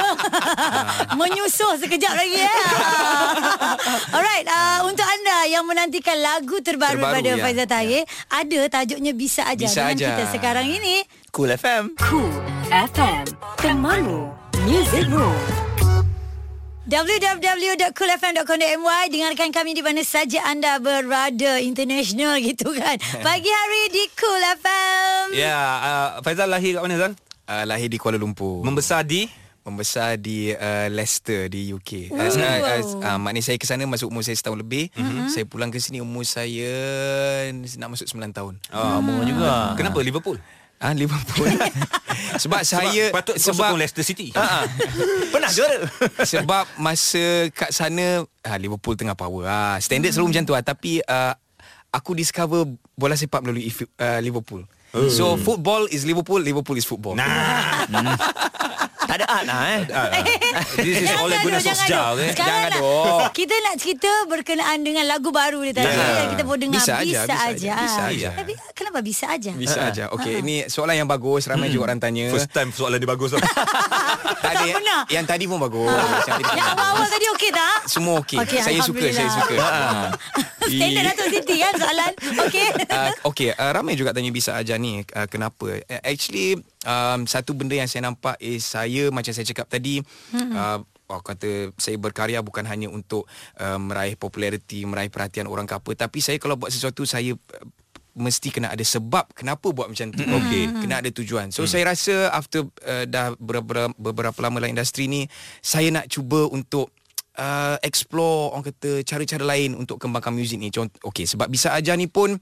[1.13, 2.53] Menyusuh sekejap lagi ya.
[4.11, 7.41] Alright, uh, untuk anda yang menantikan lagu terbaru, Terbaru, pada ya.
[7.43, 10.07] Faizal Tahir, ada tajuknya Bisa Aja Bisa dengan Aja.
[10.07, 11.03] kita sekarang ini.
[11.31, 11.95] Cool FM.
[11.97, 12.31] Cool
[12.69, 13.23] FM
[13.57, 14.31] Temanmu
[14.63, 15.60] Music Rules
[16.89, 24.41] www.coolfm.com.my Dengarkan kami di mana saja anda berada International gitu kan Pagi hari di Cool
[24.57, 27.13] FM Ya uh, Faizal lahir kat mana Zal?
[27.45, 28.63] Uh, lahir di Kuala Lumpur.
[28.65, 29.29] Membesar di
[29.61, 32.09] membesar di uh, Leicester di UK.
[32.09, 34.89] Uh, uh, uh, uh, maknanya saya ke sana masuk umur saya setahun lebih.
[34.97, 35.29] Mm-hmm.
[35.29, 36.73] Saya pulang ke sini umur saya
[37.53, 38.57] nak masuk 9 tahun.
[38.73, 39.77] Oh, lama juga.
[39.77, 40.41] Kenapa Liverpool?
[40.81, 41.45] Ah Liverpool.
[42.41, 44.33] sebab saya patut kau sebab sokong Leicester City.
[44.33, 44.65] Ha.
[45.33, 45.85] Pernah juara.
[46.25, 49.45] sebab masa kat sana ah, Liverpool tengah power.
[49.45, 51.37] Ah, standard selalu macam tu ah tapi uh,
[51.93, 52.65] aku discover
[52.97, 54.65] bola sepak melalui uh, Liverpool.
[54.91, 57.15] So football is Liverpool, Liverpool is football.
[57.15, 59.81] Nah, Tak ada art lah eh.
[60.87, 61.87] this is Jangan Ole gaduh, Gunnar jangan.
[62.15, 62.29] Okay?
[62.31, 63.29] Jangan nak, gaduh.
[63.35, 65.91] Kita nak cerita berkenaan dengan lagu baru dia tadi.
[65.91, 66.31] Yeah.
[66.31, 66.79] Kita boleh dengar.
[66.79, 67.35] Bisa aja, Bisa, aja.
[67.51, 68.29] aja, bisa aja.
[68.39, 69.51] Tapi kenapa bisa aja?
[69.51, 70.03] Bisa aja.
[70.15, 71.51] Okey, ini soalan yang bagus.
[71.51, 72.31] Ramai juga orang tanya.
[72.31, 73.43] First time soalan dia bagus tau.
[74.43, 74.63] tak ada.
[74.71, 75.01] pernah.
[75.11, 75.91] Yang tadi pun bagus.
[75.91, 77.77] Yang tadi pun Yang awal-awal tadi okey tak?
[77.91, 78.37] Semua okey.
[78.39, 79.55] Okey, saya suka, saya suka.
[80.71, 82.11] Standard Datuk Siti kan soalan.
[82.47, 82.67] Okey.
[82.87, 85.83] Uh, okay, uh, ramai juga tanya bisa aja ni uh, kenapa?
[85.83, 90.01] Uh, actually um, satu benda yang saya nampak is saya macam saya cakap tadi
[90.33, 90.53] hmm.
[90.55, 90.79] uh,
[91.11, 93.27] Oh, kata saya berkarya bukan hanya untuk
[93.59, 97.67] uh, meraih populariti, meraih perhatian orang ke apa, tapi saya kalau buat sesuatu saya uh,
[98.15, 100.23] mesti kena ada sebab kenapa buat macam tu.
[100.23, 101.51] Okey, kena ada tujuan.
[101.51, 105.27] So saya rasa after uh, dah beberapa, beberapa lama dalam industri ni,
[105.59, 106.95] saya nak cuba untuk
[107.37, 110.73] uh, explore orang kata cara-cara lain untuk kembangkan muzik ni.
[110.73, 112.35] Contoh okey sebab bisa aja ni pun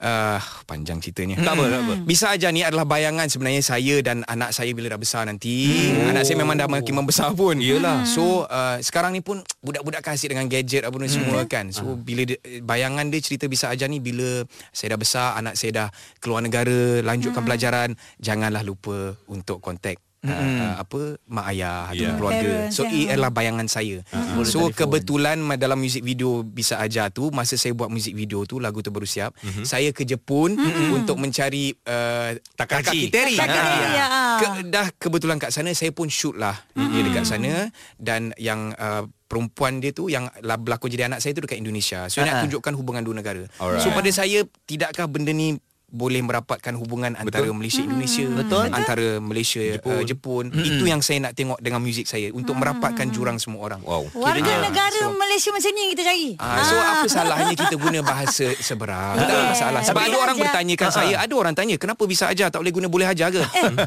[0.00, 1.40] uh, panjang ceritanya.
[1.42, 1.94] Tak apa, tak apa.
[2.06, 5.90] Bisa aja ni adalah bayangan sebenarnya saya dan anak saya bila dah besar nanti.
[5.92, 6.14] Hmm.
[6.14, 7.58] Anak saya memang dah makin membesar pun.
[7.58, 8.04] Yelah.
[8.08, 11.04] So uh, sekarang ni pun budak-budak kasih dengan gadget apa Hmm.
[11.04, 11.72] ni semua kan.
[11.72, 11.74] Ah.
[11.74, 15.70] So bila dia, bayangan dia cerita bisa aja ni bila saya dah besar, anak saya
[15.74, 15.88] dah
[16.22, 17.48] keluar negara, lanjutkan Hmm.
[17.50, 17.88] pelajaran,
[18.22, 22.14] janganlah lupa untuk kontak Uh, uh, apa mak ayah atau Yeah.
[22.14, 22.46] keluarga.
[22.62, 22.94] Parents, So yeah.
[22.94, 24.06] ia adalah bayangan saya.
[24.06, 24.78] Boleh So telefon.
[24.78, 28.88] kebetulan dalam music video bisa aja tu masa saya buat music video tu lagu tu
[28.88, 30.54] baru siap, saya ke Jepun
[30.92, 33.10] untuk mencari uh, Takahashi.
[33.10, 33.34] Kiteri.
[33.34, 33.90] Takahashi, Ah.
[33.90, 34.06] ya.
[34.38, 39.02] Ke, dah kebetulan kat sana saya pun shoot lah dia dekat sana dan yang uh,
[39.24, 42.06] perempuan dia tu yang la- berlakon jadi anak saya tu dekat Indonesia.
[42.06, 42.30] So Ah.
[42.30, 43.42] nak tunjukkan hubungan dua negara.
[43.56, 43.80] Alright.
[43.80, 45.58] So pada saya tidakkah benda ni
[45.92, 47.52] boleh merapatkan hubungan antara Betul.
[47.54, 48.66] Malaysia Indonesia Betul.
[48.72, 50.44] antara Malaysia Jepun, uh, Jepun.
[50.56, 54.08] itu yang saya nak tengok dengan muzik saya untuk merapatkan jurang semua orang Wow.
[54.14, 56.28] Warga Kiranya- negara so- Malaysia macam ni yang kita cari.
[56.36, 59.14] Ah, so apa salahnya kita guna bahasa seberang?
[59.14, 59.80] Tak ada masalah.
[59.82, 60.44] Sebab Boleh ada orang ajar.
[60.48, 63.42] bertanyakan saya, ada orang tanya, kenapa bisa ajar tak boleh guna boleh ajar ke?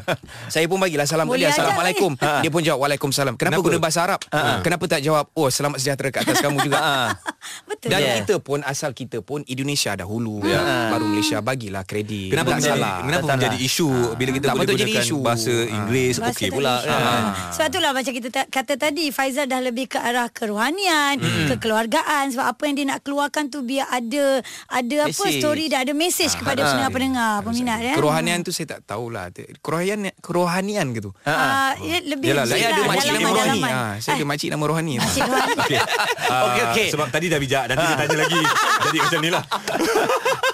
[0.54, 2.12] saya pun bagilah salam Boleh dia, ajar Assalamualaikum.
[2.14, 3.34] Dia pun jawab Waalaikumsalam.
[3.34, 3.66] Kenapa, Kenapa?
[3.66, 4.20] guna bahasa Arab?
[4.60, 6.78] Kenapa tak jawab, oh selamat sejahtera kat atas kamu juga?
[7.68, 7.88] Betul.
[7.88, 8.22] Dan Yeah.
[8.22, 12.28] kita pun asal kita pun Indonesia dahulu baru Malaysia bagilah kredit.
[12.28, 12.96] Kenapa tak menjadi, salah.
[13.00, 13.68] kenapa Tak menjadi salah.
[13.72, 15.16] isu bila kita Tak boleh gunakan isu.
[15.18, 16.86] bahasa Inggeris Bahasa okey pula isu.
[16.86, 17.00] kan.
[17.02, 17.30] Ah.
[17.50, 21.14] Sebab itulah macam kita ta- kata tadi Faizal dah lebih ke arah kerohanian,
[21.48, 24.24] kekeluargaan sebab apa yang dia nak keluarkan tu biar ada
[24.68, 25.38] ada apa Mesej.
[25.38, 27.94] story dan ada message kepada pendengar-pendengar peminat ya.
[27.94, 29.32] Kerohanian tu saya tak tahulah.
[29.58, 31.10] Kerohanian kerohanian gitu.
[31.22, 33.60] Ah, ya, lebih Yalah, Saya ada makcik nama rohani.
[33.62, 34.94] Ah, saya ada makcik nama rohani.
[34.96, 35.54] Makcik rohani.
[35.58, 35.80] Okey.
[36.26, 36.90] Ah, Okey.
[36.90, 38.40] Sebab tadi dah bijak Nanti dia tanya lagi
[38.84, 39.44] Jadi macam ni lah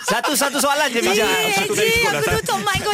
[0.05, 1.32] Satu-satu soalan je bijak.
[1.53, 2.93] Satu tadi Ji, cukup dah, aku tutup mic kau.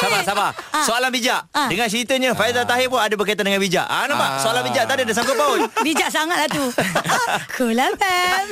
[0.00, 0.50] Sabar, sabar.
[0.72, 0.84] Ah.
[0.84, 1.40] Soalan bijak.
[1.52, 1.68] Ah.
[1.68, 3.84] Dengan ceritanya Faizal Tahir pun ada berkaitan dengan bijak.
[3.84, 4.40] Ah nampak?
[4.40, 5.60] Soalan bijak tadi ada sangkut paut.
[5.86, 6.64] Bijak sangat lah tu.
[7.56, 8.44] cool FM.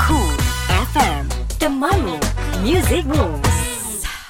[0.00, 0.34] Cool
[0.92, 1.24] FM
[1.60, 2.18] Temanmu
[2.64, 3.52] Music Rules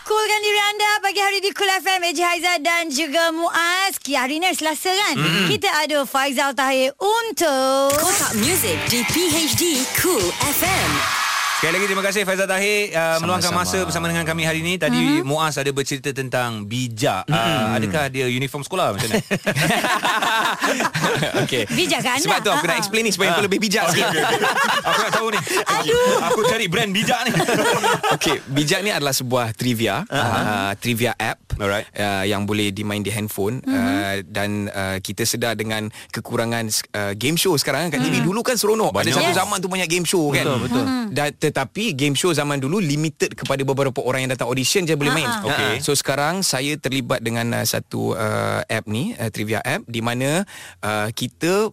[0.02, 3.96] Coolkan diri anda pagi hari di Cool FM Eji Haizat dan juga Muaz.
[4.02, 5.16] Ki hari ni Selasa kan?
[5.48, 11.21] Kita ada Faizal Tahir untuk Kotak Music di PHD Cool FM
[11.62, 14.74] Sekali lagi terima kasih Faizal Tahir uh, meluangkan masa bersama dengan kami hari ini.
[14.74, 17.22] Tadi Muaz ada bercerita tentang bijak.
[17.30, 19.22] Uh, adakah dia uniform sekolah macam mana?
[21.46, 21.70] Okey.
[21.70, 22.26] Bijak ke anda?
[22.26, 22.82] Sebab tu aku nak Ah.
[22.82, 24.10] explain ni supaya aku lebih bijak sikit.
[24.82, 25.38] Aku nak tahu ni.
[25.62, 26.26] Aduh.
[26.26, 27.30] Aku cari brand bijak ni.
[28.18, 31.86] Okey, bijak ni adalah sebuah trivia, uh, trivia app Alright.
[31.94, 37.38] uh, yang boleh dimain di handphone uh, dan uh, kita sedar dengan kekurangan uh, game
[37.38, 38.90] show sekarang kan kat TV dulu kan seronok.
[38.90, 39.06] Banyak.
[39.06, 39.38] Ada satu Yes.
[39.38, 40.42] zaman tu banyak game show kan.
[40.42, 40.84] Betul, betul.
[41.14, 45.12] Dan tetapi game show zaman dulu limited kepada beberapa orang yang datang audition je boleh
[45.12, 45.28] main.
[45.28, 45.48] Ah, ah.
[45.52, 45.72] Okey.
[45.84, 50.48] So sekarang saya terlibat dengan uh, satu uh, app ni, uh, trivia app di mana
[50.80, 51.68] uh, kita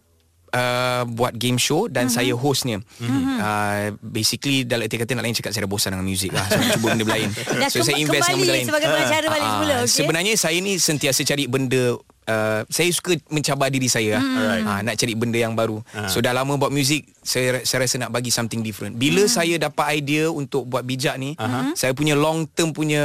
[0.50, 2.82] Uh, buat game show dan saya hostnya.
[2.98, 6.42] Uh, basically dalam erti kata nak lain cakap saya dah bosan dengan muzik lah.
[6.42, 7.30] So cuba benda lain.
[7.70, 8.66] So saya invest dengan benda lain.
[8.66, 9.94] sebagai pengacara balik Ah, semula, okey?
[9.94, 11.94] Sebenarnya saya ni sentiasa cari benda
[12.28, 14.62] Uh, saya suka mencabar diri saya Hmm.
[14.62, 14.66] mm.
[14.68, 15.82] uh, nak cari benda yang baru.
[16.06, 18.94] So dah lama buat muzik, saya saya rasa nak bagi something different.
[18.94, 19.32] Bila Hmm.
[19.32, 21.74] saya dapat idea untuk buat bijak ni, uh-huh.
[21.74, 23.02] saya punya long term punya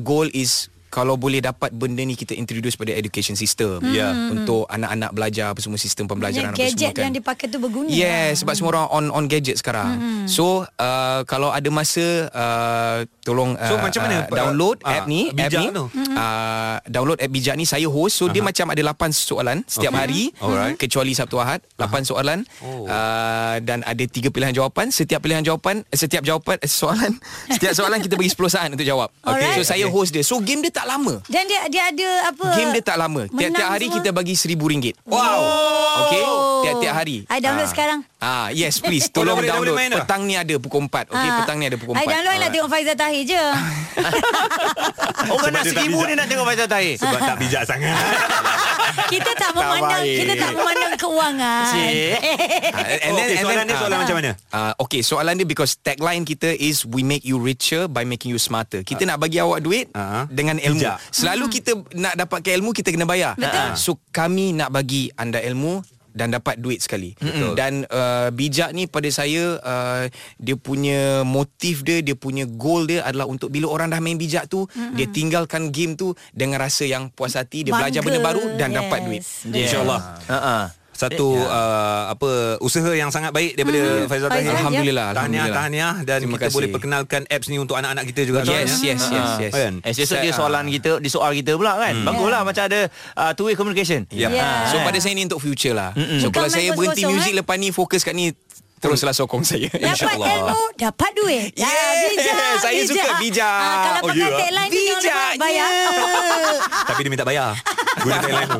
[0.00, 3.84] goal is kalau boleh dapat benda ni kita introduce pada education system.
[3.84, 4.16] Ya.
[4.32, 7.04] Untuk anak-anak belajar apa semua sistem pembelajaran apa gadget semua kan.
[7.12, 7.92] yang dipakai tu berguna.
[7.92, 10.00] Yes, sebab semua orang on on gadget sekarang.
[10.00, 10.24] Mm-hmm.
[10.24, 15.04] So uh, kalau ada masa uh, tolong uh, So, macam mana, uh, download uh, app
[15.04, 15.68] ni, app ni.
[15.68, 15.84] tu?
[16.16, 18.16] Uh, download app bijak ni saya host.
[18.16, 18.32] So uh-huh.
[18.32, 20.00] dia macam ada 8 soalan setiap Okay.
[20.00, 20.76] hari Alright.
[20.80, 22.02] kecuali Sabtu Ahad 8 uh-huh.
[22.08, 22.38] soalan.
[22.64, 22.88] Oh.
[22.88, 24.88] Uh, dan ada 3 pilihan jawapan.
[24.88, 27.12] Setiap pilihan jawapan eh, setiap jawapan eh, soalan
[27.54, 29.12] setiap soalan kita bagi 10 saat untuk jawab.
[29.20, 29.60] Alright.
[29.60, 30.24] So saya host dia.
[30.24, 31.14] So game dia tak lama.
[31.26, 32.46] Dan dia dia ada apa?
[32.54, 33.26] Game dia tak lama.
[33.28, 33.96] Tiap-tiap hari semua?
[33.96, 34.94] kita bagi RM1000.
[35.02, 35.40] Wow.
[35.98, 36.22] Okay
[36.62, 37.72] Tiap-tiap hari I download Ah.
[37.72, 38.00] sekarang.
[38.18, 40.02] Ah yes please Oh, Tolong boleh- download boleh dah?
[40.02, 41.36] Petang ni ada pukul 4 Okay Ah.
[41.40, 43.42] petang ni ada pukul 4 I download nak tengok Faizal Tahir je.
[45.32, 46.06] Orang nak dia tak seribu bijak.
[46.06, 46.94] dia nak tengok Faizal Tahir.
[46.96, 47.96] Sebab tak bijak sangat.
[49.06, 50.16] kita tak memandang baik.
[50.16, 51.64] kita tak memandang keuangan.
[51.66, 52.16] Cik.
[52.72, 54.30] Ah, Oh, okay, soalan dia soalan ah, macam mana?
[54.50, 58.38] ah, okay soalan dia because tagline kita is we make you richer by making you
[58.38, 58.80] smarter.
[58.82, 60.24] Kita nak bagi awak duit Ah.
[60.28, 60.75] dengan ilmu.
[60.76, 60.96] Bijak.
[61.10, 63.32] Selalu kita nak dapatkan ilmu kita kena bayar.
[63.34, 63.74] Betul.
[63.74, 65.80] So kami nak bagi anda ilmu
[66.16, 67.12] dan dapat duit sekali.
[67.12, 67.52] Betul.
[67.52, 70.08] Dan uh, bijak ni pada saya uh,
[70.40, 74.48] dia punya motif dia, dia punya goal dia adalah untuk bila orang dah main bijak
[74.48, 74.64] tu,
[74.96, 78.16] dia tinggalkan game tu dengan rasa yang puas hati, dia belajar Bangga.
[78.16, 79.04] benda baru dan dapat Yes.
[79.04, 79.22] duit.
[79.44, 79.60] Betul.
[79.60, 80.00] InsyaAllah.
[80.32, 80.60] Ha
[80.96, 84.48] Satu uh, apa usaha yang sangat baik daripada Faizal Tahir.
[84.48, 85.54] Faizal, Alhamdulillah, Tahniah, alhamdulillah.
[85.54, 86.56] tahniah dan Terima kita kasih.
[86.56, 88.40] boleh perkenalkan apps ni untuk anak-anak kita juga.
[88.42, 89.52] Yes, yes, yes, Ah, yes.
[89.52, 89.74] Kan?
[89.84, 92.80] Esok dia soalan kita Di soal kita pula kan Baguslah macam ada
[93.12, 94.32] uh, Two way communication Ya.
[94.32, 94.66] Ya.
[94.66, 95.92] So pada saya ni untuk future lah.
[95.92, 97.36] So Bukan kalau saya berhenti muzik eh?
[97.36, 98.32] lepas ni fokus kat ni
[98.86, 99.66] teruslah sokong saya.
[99.68, 100.28] Dapat InsyaAllah.
[100.32, 101.50] ilmu, dapat duit.
[101.58, 102.88] Ah, Yes, bijak, saya bijak.
[102.88, 103.44] suka bijak.
[103.44, 104.28] Ah, kalau Oh, pakai ya?
[104.38, 105.70] tagline tu jangan lupa bayar.
[106.86, 107.50] Tapi dia minta bayar.
[107.96, 108.58] Guna tagline tu.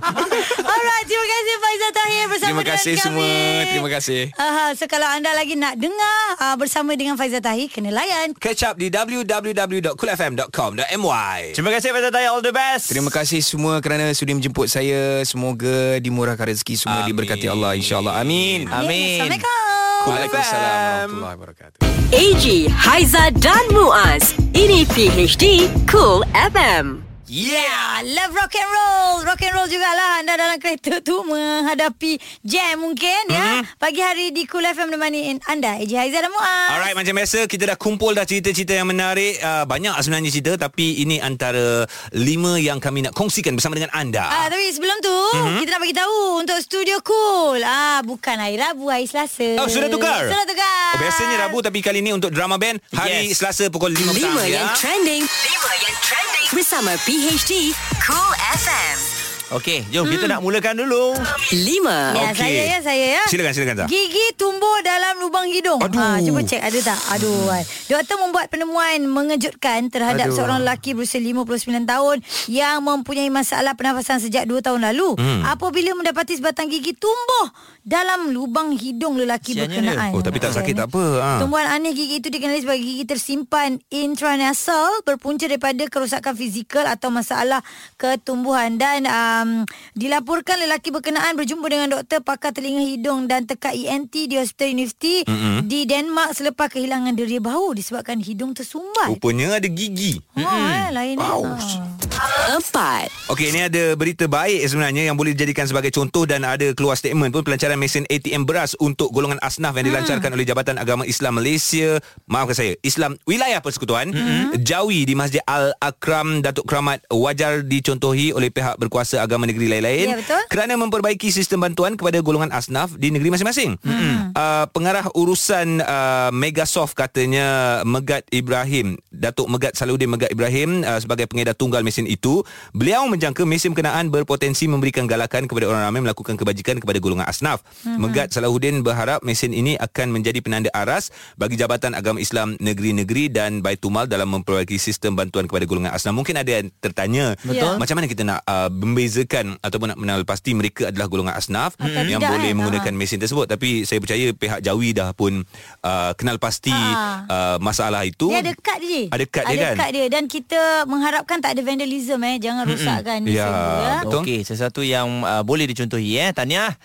[0.59, 3.01] Alright, terima kasih Faizal Tahir bersama Terima dengan kasih kami.
[3.01, 3.27] semua.
[3.67, 4.21] Terima kasih.
[4.35, 8.33] Aha, so kalau anda lagi nak dengar uh, bersama dengan Faizal Tahir, kena layan.
[8.35, 11.39] Catch up di www.coolfm.com.my.
[11.53, 15.21] Terima kasih Faizal Tahir All the best Terima kasih semua kerana sudi menjemput saya.
[15.23, 17.09] Semoga dimurahkan rezeki semua Amin.
[17.09, 18.13] diberkati Allah insya-Allah.
[18.17, 18.67] Amin.
[18.67, 19.23] Amin.
[19.23, 19.86] Assalamualaikum.
[20.07, 21.79] Waalaikumsalam warahmatullahi wabarakatuh.
[22.15, 24.39] AG, Haiza dan Muaz.
[24.55, 27.06] Ini PHD Cool FM.
[27.27, 29.27] Yeah, love rock and roll.
[29.27, 33.67] Rock and roll jugalah anda dalam kereta tu menghadapi jam mungkin ya.
[33.83, 36.71] Pagi hari di Cool FM menemani anda AJ Haizah dan Muaz.
[36.79, 41.03] Alright macam biasa kita dah kumpul dah cerita-cerita yang menarik uh, banyak sebenarnya cerita tapi
[41.03, 41.83] ini antara
[42.15, 44.23] lima yang kami nak kongsikan bersama dengan anda.
[44.31, 45.59] Ah, tapi sebelum tu mm-hmm.
[45.67, 47.59] kita nak bagi tahu untuk studio cool.
[47.67, 49.59] Ah, bukan hari Rabu, hari Selasa.
[49.59, 50.31] Oh sudah tukar.
[50.31, 50.95] Sudah tukar.
[50.95, 53.43] Oh, biasanya Rabu tapi kali ni untuk drama band hari Yes.
[53.43, 54.63] Selasa pukul 5 petang Lima ya.
[54.63, 55.23] yang trending.
[55.27, 56.36] Lima yang trending.
[56.55, 59.16] Bersama PHD Cool FM.
[59.47, 61.15] Okey jom kita nak mulakan dulu
[61.55, 62.11] Lima.
[62.19, 62.43] Ya, Okey.
[62.43, 63.23] saya ya, saya ya.
[63.31, 63.89] Silakan silakan Zah.
[63.89, 65.79] Gigi tumbuh dalam lubang hidung.
[65.79, 65.99] Aduh.
[66.03, 66.99] Ha, cuba cek ada tak?
[67.15, 67.47] Aduh.
[67.47, 67.63] kan.
[67.87, 70.37] Doktor membuat penemuan mengejutkan terhadap Aduh.
[70.37, 72.17] seorang lelaki berusia 59 tahun
[72.51, 75.15] yang mempunyai masalah pernafasan sejak 2 tahun lalu.
[75.15, 75.47] Hmm.
[75.47, 77.55] Apabila mendapati sebatang gigi tumbuh
[77.87, 80.11] dalam lubang hidung lelaki Kesiannya berkenaan.
[80.11, 81.05] Oh tapi tak sakit tak apa.
[81.23, 81.31] Ha.
[81.47, 87.63] Tumbuhan aneh gigi itu dikenali sebagai gigi tersimpan intranasal berpunca daripada kerosakan fizikal atau masalah
[87.95, 89.07] ketumbuhan dan
[89.43, 89.51] um,
[89.97, 95.25] dilaporkan lelaki berkenaan berjumpa dengan doktor pakar telinga hidung dan tekak ENT di Hospital University
[95.27, 95.57] mm-hmm.
[95.67, 99.17] di Denmark selepas kehilangan deria bau disebabkan hidung tersumbat.
[99.17, 100.21] Rupanya ada gigi.
[100.37, 101.17] Oh, eh, lain.
[101.19, 101.43] Wow.
[101.49, 101.96] Ah.
[102.17, 103.13] Empat.
[103.29, 107.29] Okey, ini ada berita baik sebenarnya yang boleh dijadikan sebagai contoh dan ada keluar statement
[107.29, 112.01] pun pelancaran mesin ATM beras untuk golongan asnaf yang dilancarkan oleh Jabatan Agama Islam Malaysia,
[112.25, 114.63] maafkan saya, Islam Wilayah Persekutuan, hmm.
[114.65, 120.17] Jawi di Masjid Al-Akram Datuk Keramat wajar dicontohi oleh pihak berkuasa agama negeri lain-lain Ya,
[120.17, 120.43] betul.
[120.49, 123.77] kerana memperbaiki sistem bantuan kepada golongan asnaf di negeri masing-masing.
[123.85, 124.33] Hmm.
[124.33, 131.29] Uh, pengarah urusan uh, Megasoft katanya Megat Ibrahim, Datuk Megat Saludin Megat Ibrahim uh, sebagai
[131.29, 136.35] pengedar tunggal mesin itu, beliau menjangka mesin berkenaan berpotensi memberikan galakan kepada orang ramai melakukan
[136.35, 137.61] kebajikan kepada golongan asnaf.
[137.83, 137.99] Hmm.
[137.99, 143.61] Megat Salahuddin berharap mesin ini akan menjadi penanda aras bagi Jabatan Agama Islam negeri-negeri dan
[143.61, 146.15] Baitumal dalam memperbaiki sistem bantuan kepada golongan asnaf.
[146.15, 147.81] Mungkin ada yang tertanya, Betul.
[147.81, 152.05] macam mana kita nak uh, membezakan ataupun nak mengenal pasti mereka adalah golongan asnaf Atau
[152.05, 152.57] yang boleh kan?
[152.57, 152.99] menggunakan Ha.
[152.99, 155.43] mesin tersebut tapi saya percaya pihak Jawi dah pun
[155.83, 157.25] uh, kenal pasti Ha.
[157.27, 159.09] uh, masalah itu Dia ada kad dia.
[159.09, 159.77] Ada kad dia ada kan?
[159.77, 162.37] kad dia dan kita mengharapkan tak ada vandalism eh.
[162.37, 163.95] Jangan rosakkan mesin Ya, tu ya.
[164.05, 164.21] Betul.
[164.23, 166.77] Okey sesuatu yang uh, boleh dicontohi eh Tahniah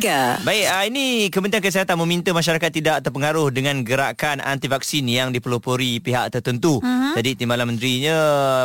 [0.00, 0.42] 3.
[0.42, 6.00] Baik, uh, ini Kementerian Kesihatan meminta masyarakat tidak terpengaruh dengan gerakan anti vaksin yang dipelopori
[6.00, 6.80] pihak tertentu.
[6.80, 7.14] Uh-huh.
[7.14, 8.16] Jadi Timbalan Menterinya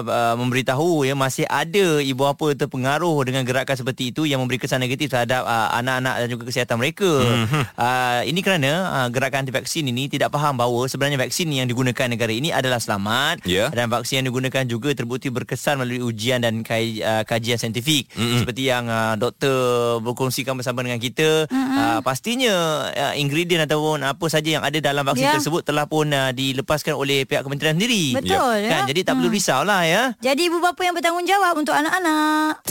[0.02, 4.82] uh, memberitahu ya masih ada ibu bapa terpengaruh dengan gerakan seperti itu yang memberi kesan
[4.82, 7.12] negatif terhadap uh, anak-anak dan juga kesihatan mereka.
[7.12, 7.64] Uh-huh.
[7.78, 8.72] Uh, ini kerana
[9.04, 12.80] uh, gerakan anti vaksin ini tidak faham bahawa sebenarnya vaksin yang digunakan negara ini adalah
[12.82, 13.70] selamat Ya.
[13.72, 18.06] dan vaksin yang digunakan juga terbukti berkesan melalui ujian dan kaj, uh, kajian saintifik.
[18.14, 18.46] Uh-huh.
[18.46, 21.58] Seperti yang uh, doktor berkongsikan bersama dengan kita, uh-huh.
[21.58, 25.36] uh, pastinya uh, ingredient ataupun apa saja yang ada dalam vaksin Ya.
[25.36, 28.18] tersebut telah pun uh, dilepaskan oleh pihak kementerian sendiri.
[28.22, 28.70] Betul, ya.
[28.70, 28.82] Kan?
[28.94, 30.14] Jadi tak perlu risau lah ya.
[30.22, 32.62] Jadi ibu bapa yang bertanggungjawab untuk anak-anak.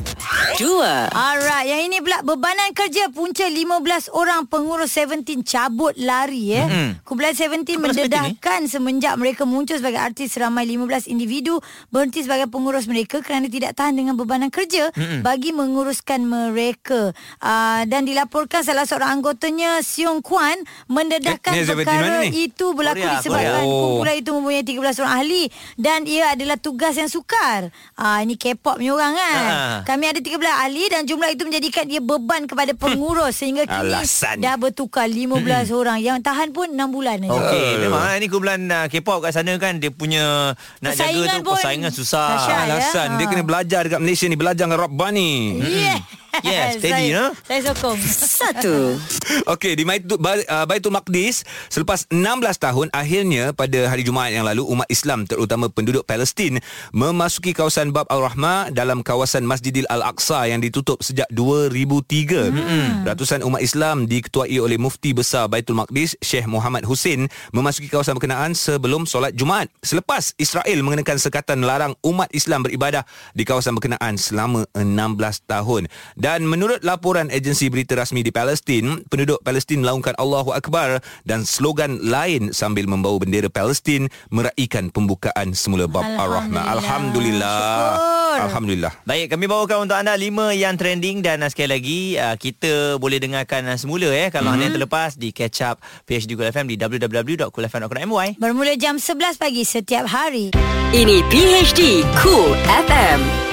[0.58, 1.14] 2.
[1.14, 6.68] Alright, yang ini pula bebanan kerja punca 15 orang pengurus 17 cabut lari ya.
[6.68, 7.06] Mm-mm.
[7.06, 11.56] Kumpulan 17 Apa dah 17 mendedahkan semenjak mereka muncul sebagai artis ramai 15 individu
[11.88, 15.20] berhenti sebagai pengurus mereka kerana tidak tahan dengan bebanan kerja Mm-mm.
[15.20, 17.10] bagi menguruskan mereka.
[17.38, 22.98] Uh, dan dilaporkan salah seorang anggotanya Siong Kwan mendedahkan Eh, ni 17 perkara itu berlaku
[22.98, 23.64] Korea, disebabkan Korea.
[23.64, 23.80] Oh.
[23.94, 25.42] kumpulan itu mempunyai 13 orang ahli
[25.74, 27.70] dan ia adalah tugas yang sukar.
[27.94, 29.42] Ah ini K-pop punya orang kan.
[29.44, 29.78] Ah.
[29.84, 34.38] Kami ada 13 ahli dan jumlah itu menjadikan dia beban kepada pengurus sehingga kini Alasan.
[34.38, 35.98] dah bertukar 15 orang.
[35.98, 37.32] Yang tahan pun 6 bulan aja.
[37.32, 37.80] Okey, Uh.
[37.80, 41.54] memang ini kumpulan uh, K-pop kat sana kan dia punya nak jaga Persaingan tu pun
[41.54, 42.26] persaingan susah.
[42.60, 42.66] Dahsyat.
[42.66, 42.74] ya.
[42.74, 43.30] Alasan dia Ha.
[43.30, 45.30] kena belajar dekat Malaysia ni belajar dengan Rabbani.
[45.60, 45.98] Yeah.
[46.44, 47.24] Yes, steady, saya, no?
[47.42, 47.98] Saya sokong.
[47.98, 48.62] 1.
[49.58, 52.22] Okey, di Baitul, Ba- uh, Baitul Maqdis selepas 16
[52.62, 56.62] tahun akhirnya pada hari Jumaat yang lalu umat Islam terutama penduduk Palestin
[56.94, 62.54] memasuki kawasan Bab Al-Rahmah dalam kawasan Masjidil Al-Aqsa yang ditutup sejak 2003.
[62.54, 62.86] Mm-hmm.
[63.08, 68.54] Ratusan umat Islam diketuai oleh Mufti Besar Baitul Maqdis Syekh Muhammad Hussein memasuki kawasan berkenaan
[68.54, 69.68] sebelum solat Jumaat.
[69.82, 73.02] Selepas Israel mengenakan sekatan melarang umat Islam beribadah
[73.34, 75.90] di kawasan berkenaan selama 16 tahun.
[76.18, 82.02] Dan menurut laporan agensi berita rasmi di Palestin, penduduk Palestin melaungkan Allahu Akbar dan slogan
[82.02, 86.74] lain sambil membawa bendera Palestin meraihkan pembukaan semula bab Ar-Rahmah.
[86.74, 87.38] Alhamdulillah.
[87.38, 88.18] Alhamdulillah.
[88.34, 88.46] Syukur.
[88.50, 88.92] Alhamdulillah.
[89.06, 93.18] Baik, kami bawakan untuk anda lima yang trending dan uh, sekali lagi uh, kita boleh
[93.22, 94.54] dengarkan uh, semula eh kalau mm-hmm.
[94.58, 95.76] anda yang terlepas di catch up
[96.06, 98.42] PHD Cool FM di www.coolfm.my.
[98.42, 100.50] Bermula jam 11 pagi setiap hari.
[100.90, 103.47] Ini PHD Cool FM.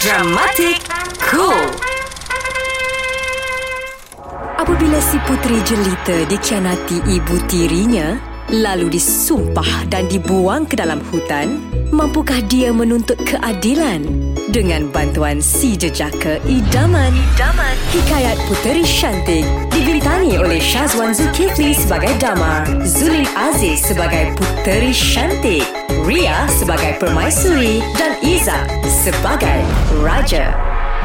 [0.00, 0.80] Dramatic
[1.28, 1.76] Cool.
[4.56, 8.16] Apabila si puteri jelita dikhianati ibu tirinya,
[8.50, 11.62] lalu disumpah dan dibuang ke dalam hutan,
[11.94, 14.02] mampukah dia menuntut keadilan?
[14.50, 17.14] Dengan bantuan si jejaka idaman.
[17.14, 17.74] Idaman.
[17.94, 25.62] Hikayat Puteri Syantik digeritani oleh Syazwan Zulkifli sebagai Damar, Zulin Aziz sebagai Puteri Syantik,
[26.02, 29.62] Ria sebagai Permaisuri dan Iza sebagai
[30.02, 30.50] Raja.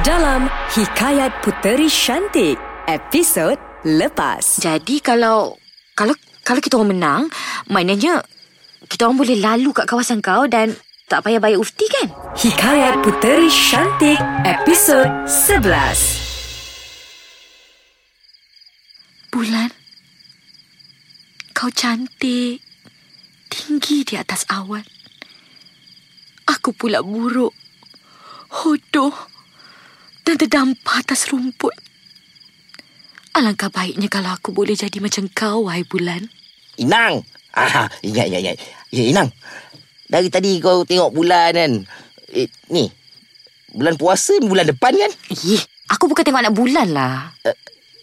[0.01, 2.58] Dalam Hikayat Puteri Syantik,
[2.89, 4.58] episod lepas.
[4.58, 5.53] Jadi kalau
[5.93, 7.25] kalau kalau kita orang menang,
[7.73, 8.21] maknanya
[8.86, 10.77] kita orang boleh lalu kat kawasan kau dan
[11.10, 12.13] tak payah bayar ufti kan?
[12.38, 15.58] Hikayat Puteri Syantik, episod 11.
[19.34, 19.73] Bulan,
[21.58, 22.62] kau cantik,
[23.49, 24.86] tinggi di atas awan.
[26.45, 27.58] Aku pula buruk,
[28.62, 29.17] hodoh
[30.21, 31.73] dan terdampar atas rumput.
[33.34, 36.35] Alangkah baiknya kalau aku boleh jadi macam kau, wahai bulan.
[36.77, 37.23] Inang.
[37.55, 38.57] Ah, ingat, ingat, ingat.
[38.91, 39.29] Ya, Inang.
[40.05, 41.71] Dari tadi kau tengok bulan kan.
[42.35, 42.91] Eh, ni.
[43.75, 45.11] Bulan puasa ni bulan depan kan?
[45.31, 47.31] Ih, aku bukan tengok anak bulan lah.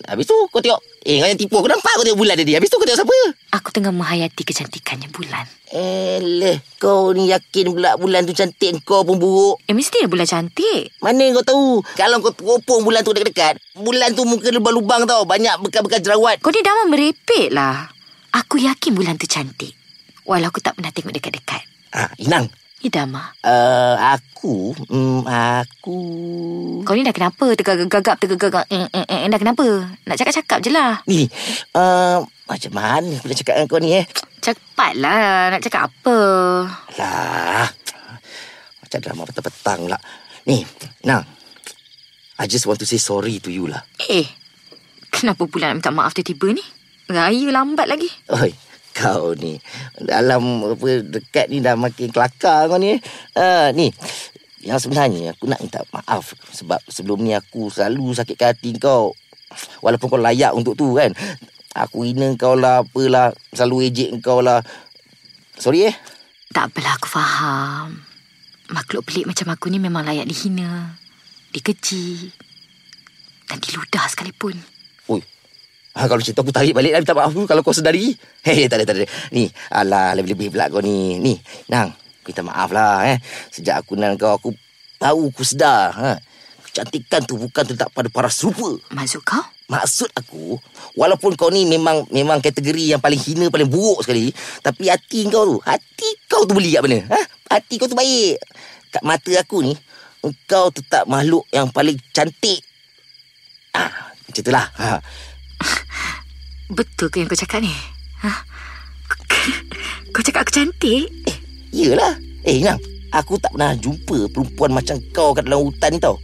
[0.02, 0.82] Habis tu kau tengok.
[1.06, 1.56] Eh, kau yang tipu.
[1.62, 2.52] Aku nampak kau tengok bulan tadi.
[2.58, 3.18] Habis tu kau tengok siapa?
[3.54, 5.46] Aku tengah menghayati kecantikannya bulan.
[5.72, 6.58] Eh, leh.
[6.76, 9.62] Kau ni yakin pula bulan tu cantik kau pun buruk.
[9.64, 10.92] Eh, mesti bulan cantik.
[11.00, 11.66] Mana kau tahu?
[11.94, 13.62] Kalau kau teropong bulan tu dekat-dekat.
[13.78, 15.22] Bulan tu muka lubang-lubang tau.
[15.24, 16.42] Banyak bekas-bekas jerawat.
[16.42, 17.88] Kau ni dah merepek lah.
[18.33, 19.77] Aku yakin bulan tu cantik.
[20.25, 21.62] Walau aku tak pernah tengok dekat-dekat.
[21.92, 22.49] Ah, Inang.
[22.83, 25.99] Idama, Uh, aku, mm, aku...
[26.83, 27.55] kau ni dah kenapa?
[27.55, 28.66] Tergagap-gagap, tergagap.
[28.75, 29.87] Eh, eh, eh, dah kenapa?
[30.03, 30.99] Nak cakap-cakap je lah.
[31.07, 31.31] Ni,
[31.79, 32.18] uh,
[32.51, 34.05] macam mana aku nak cakap dengan kau ni eh?
[34.42, 35.55] Cepatlah.
[35.55, 36.18] Nak cakap apa?
[36.99, 37.71] Alah.
[38.83, 39.99] Macam drama petang-petang pula.
[40.51, 40.66] Ni,
[41.07, 41.23] Nang.
[42.42, 43.87] I just want to say sorry to you lah.
[44.11, 44.27] Eh,
[45.14, 46.64] kenapa pula nak minta maaf tiba-tiba ni?
[47.11, 48.07] Raya lambat lagi.
[48.31, 48.53] Oi,
[48.95, 49.59] kau ni.
[49.99, 53.01] Dalam apa dekat ni dah makin kelakar kau ni.
[53.35, 53.91] Uh, ni,
[54.62, 59.17] yang sebenarnya aku nak minta maaf sebab sebelum ni aku selalu sakit hati kau.
[59.83, 61.11] Walaupun kau layak untuk tu kan.
[61.73, 63.33] Aku hina kau lah, apalah.
[63.51, 64.61] Selalu ejek kau lah.
[65.57, 65.97] Sorry eh.
[66.53, 67.88] Tak apalah aku faham.
[68.73, 70.97] Makhluk pelik macam aku ni memang layak dihina.
[71.53, 72.33] Dikeji.
[73.53, 74.57] dan diludah sekalipun.
[75.92, 78.16] Ha, kalau cerita aku tarik balik lah minta maaf dulu kalau kau sedari.
[78.46, 79.07] Hei, tak ada, tak ada.
[79.37, 81.20] Ni, alah, lebih-lebih pula kau ni.
[81.20, 81.37] Ni,
[81.68, 81.92] Nang,
[82.24, 83.20] minta maaf lah eh.
[83.52, 84.48] Sejak aku kenal kau, aku
[84.96, 85.92] tahu aku sedar.
[85.92, 86.16] Ha.
[86.64, 88.72] Kecantikan tu bukan terletak pada paras rupa.
[88.96, 89.44] Maksud kau?
[89.68, 90.61] Maksud aku,
[91.00, 94.28] walaupun kau ni memang memang kategori yang paling hina, paling buruk sekali,
[94.61, 97.00] tapi hati kau tu, hati kau tu beli kat mana?
[97.09, 97.20] Ha?
[97.57, 98.37] Hati kau tu baik.
[98.92, 99.72] Kat mata aku ni,
[100.20, 102.61] engkau tetap makhluk yang paling cantik.
[103.72, 104.66] Ah, macam itulah.
[104.76, 105.00] Ha.
[106.79, 107.73] Betul ke yang kau cakap ni?
[108.23, 108.33] Ha?
[110.13, 111.08] Kau cakap aku cantik?
[111.25, 111.37] Eh,
[111.73, 112.15] iyalah.
[112.44, 112.79] Eh, Inang,
[113.10, 116.21] aku tak pernah jumpa perempuan macam kau kat dalam hutan ni tau.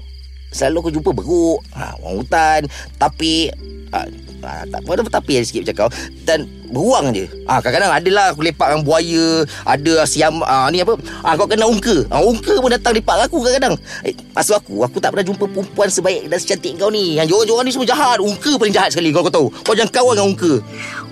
[0.53, 2.61] Selalu aku jumpa beruk, ha, orang hutan,
[3.01, 3.49] tapi...
[3.93, 4.05] Ha,
[4.43, 5.91] ha, tak apa, ada tapi ada sikit macam kau.
[6.23, 7.27] Dan beruang je.
[7.49, 9.27] Ha, kadang-kadang adalah aku lepak dengan buaya,
[9.65, 10.45] ada siam...
[10.45, 10.95] Ha, ni apa?
[11.25, 12.05] Ha, kau kena ungka.
[12.13, 13.75] Ha, ungka pun datang lepak aku kadang-kadang.
[14.05, 17.17] Eh, maksud aku, aku tak pernah jumpa perempuan sebaik dan secantik kau ni.
[17.17, 18.19] Yang jorang-jorang ni semua jahat.
[18.21, 19.47] Ungka paling jahat sekali, kau, kau tahu.
[19.65, 20.53] Kau jangan kawan dengan ungka.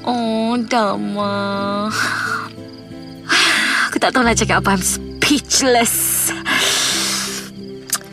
[0.07, 1.35] Oh, Dama.
[3.91, 4.77] Aku tak tahu nak cakap apa.
[4.77, 6.29] I'm speechless.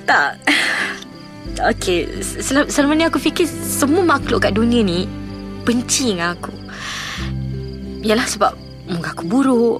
[0.08, 0.40] Tak.
[1.54, 5.06] Okay, sel- selama ni aku fikir semua makhluk kat dunia ni
[5.64, 6.52] benci dengan aku.
[8.04, 8.52] Yalah sebab
[8.90, 9.80] muka aku buruk.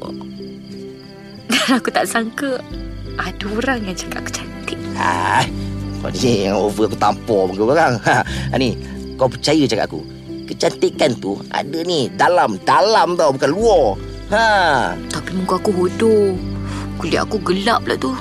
[1.50, 2.62] Dan aku tak sangka
[3.20, 4.80] ada orang yang cakap aku cantik.
[4.96, 5.44] Ah,
[6.00, 7.94] kau ni yang over aku tampar muka orang.
[8.06, 8.78] Ha, ha, ni,
[9.18, 10.02] kau percaya cakap aku.
[10.44, 13.86] Kecantikan tu ada ni dalam, dalam tau bukan luar.
[14.32, 14.46] Ha.
[15.10, 16.38] Tapi muka aku hodoh.
[17.02, 18.14] Kulit aku gelap lah tu.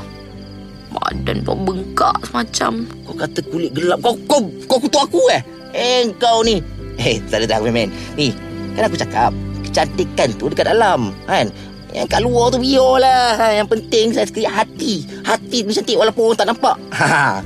[0.93, 2.85] Badan pun bengkak semacam.
[3.09, 4.05] Kau kata kulit gelap.
[4.05, 5.43] Kau kau kau kutuk aku eh?
[5.73, 6.61] Eh kau ni.
[7.01, 7.89] Eh, tak ada tak men.
[8.15, 8.37] Ni,
[8.77, 9.33] kan aku cakap
[9.65, 11.49] kecantikan tu dekat dalam, kan?
[11.93, 13.37] Yang kat luar tu biarlah.
[13.37, 15.05] Ha, yang penting saya sekali hati.
[15.25, 16.77] Hati tu cantik walaupun orang tak nampak.
[16.93, 17.37] Ha.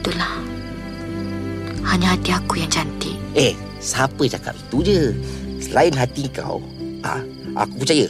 [0.00, 0.34] Itulah.
[1.86, 3.14] Hanya hati aku yang cantik.
[3.34, 5.00] Eh, siapa cakap itu je?
[5.60, 6.62] Selain hati kau,
[7.04, 7.20] ah,
[7.54, 8.08] aku percaya.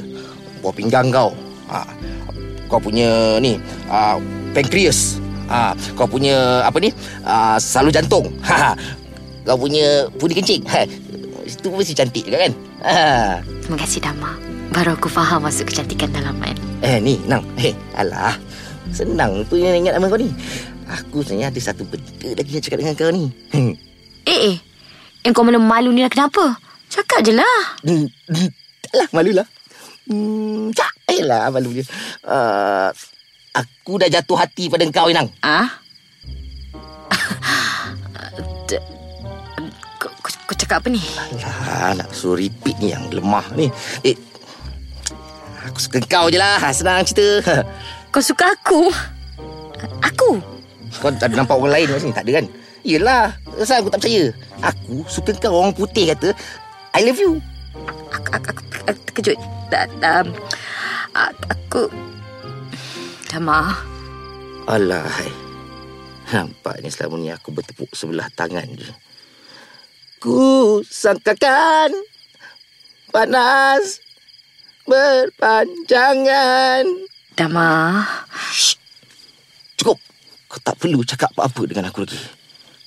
[0.62, 1.34] Buah pinggang kau.
[1.66, 1.88] Ah,
[2.70, 3.58] kau punya ni,
[3.90, 4.16] ah,
[4.54, 5.18] pankreas.
[5.50, 6.94] Ah, kau punya apa ni?
[7.26, 8.30] Ah, salu jantung.
[8.46, 8.78] Ha.
[9.42, 10.62] Kau punya pudi kencing.
[10.70, 10.86] Ha.
[11.42, 12.52] Itu mesti cantik juga kan?
[12.86, 12.96] Ha.
[13.66, 14.38] Terima kasih Dama.
[14.70, 16.54] Baru aku faham maksud kecantikan dalaman.
[16.86, 17.42] Eh ni, Nang.
[17.58, 18.38] Eh, alah.
[18.94, 20.30] Senang tu yang ingat nama kau ni.
[20.86, 23.24] Aku sebenarnya ada satu benda lagi nak cakap dengan kau ni.
[23.50, 23.74] Hmm.
[24.30, 24.56] Eh, eh.
[25.26, 26.54] Yang kau mana malu ni lah kenapa?
[26.90, 27.58] Cakap je lah.
[27.82, 28.50] Hmm, hmm,
[28.86, 29.46] Tak lah, malu lah.
[30.08, 30.90] Hmm, tak
[31.20, 31.84] lah malu je.
[32.24, 32.88] Uh,
[33.52, 35.28] aku dah jatuh hati pada kau, Inang.
[35.44, 35.68] Ah?
[40.00, 41.02] Kau, cakap apa ni?
[41.38, 43.70] Alah, nak suruh repeat ni yang lemah ni.
[44.02, 44.18] Eh,
[45.62, 46.58] aku suka kau je lah.
[46.74, 47.62] Senang cerita.
[48.14, 48.90] Kau suka aku?
[50.02, 50.42] Aku?
[50.98, 52.14] Kau tak ada nampak orang lain kat sini?
[52.14, 52.46] Tak ada kan?
[52.82, 53.26] Yelah.
[53.46, 54.24] Kenapa aku tak percaya?
[54.58, 55.54] Aku suka kau.
[55.54, 56.34] Orang putih kata,
[56.98, 57.38] I love you.
[57.74, 59.38] Aku, aku, aku, aku terkejut.
[59.70, 60.26] Da, da,
[61.14, 61.86] aku...
[63.30, 63.78] Dama.
[64.66, 65.30] Alahai.
[66.30, 68.90] Nampaknya selama ni aku bertepuk sebelah tangan je.
[70.18, 71.94] Ku sangkakan
[73.14, 74.02] panas
[74.86, 76.86] berpanjangan.
[77.38, 78.02] Dama.
[78.50, 78.74] Shh.
[79.78, 79.98] Cukup.
[80.50, 82.18] Kau tak perlu cakap apa-apa dengan aku lagi.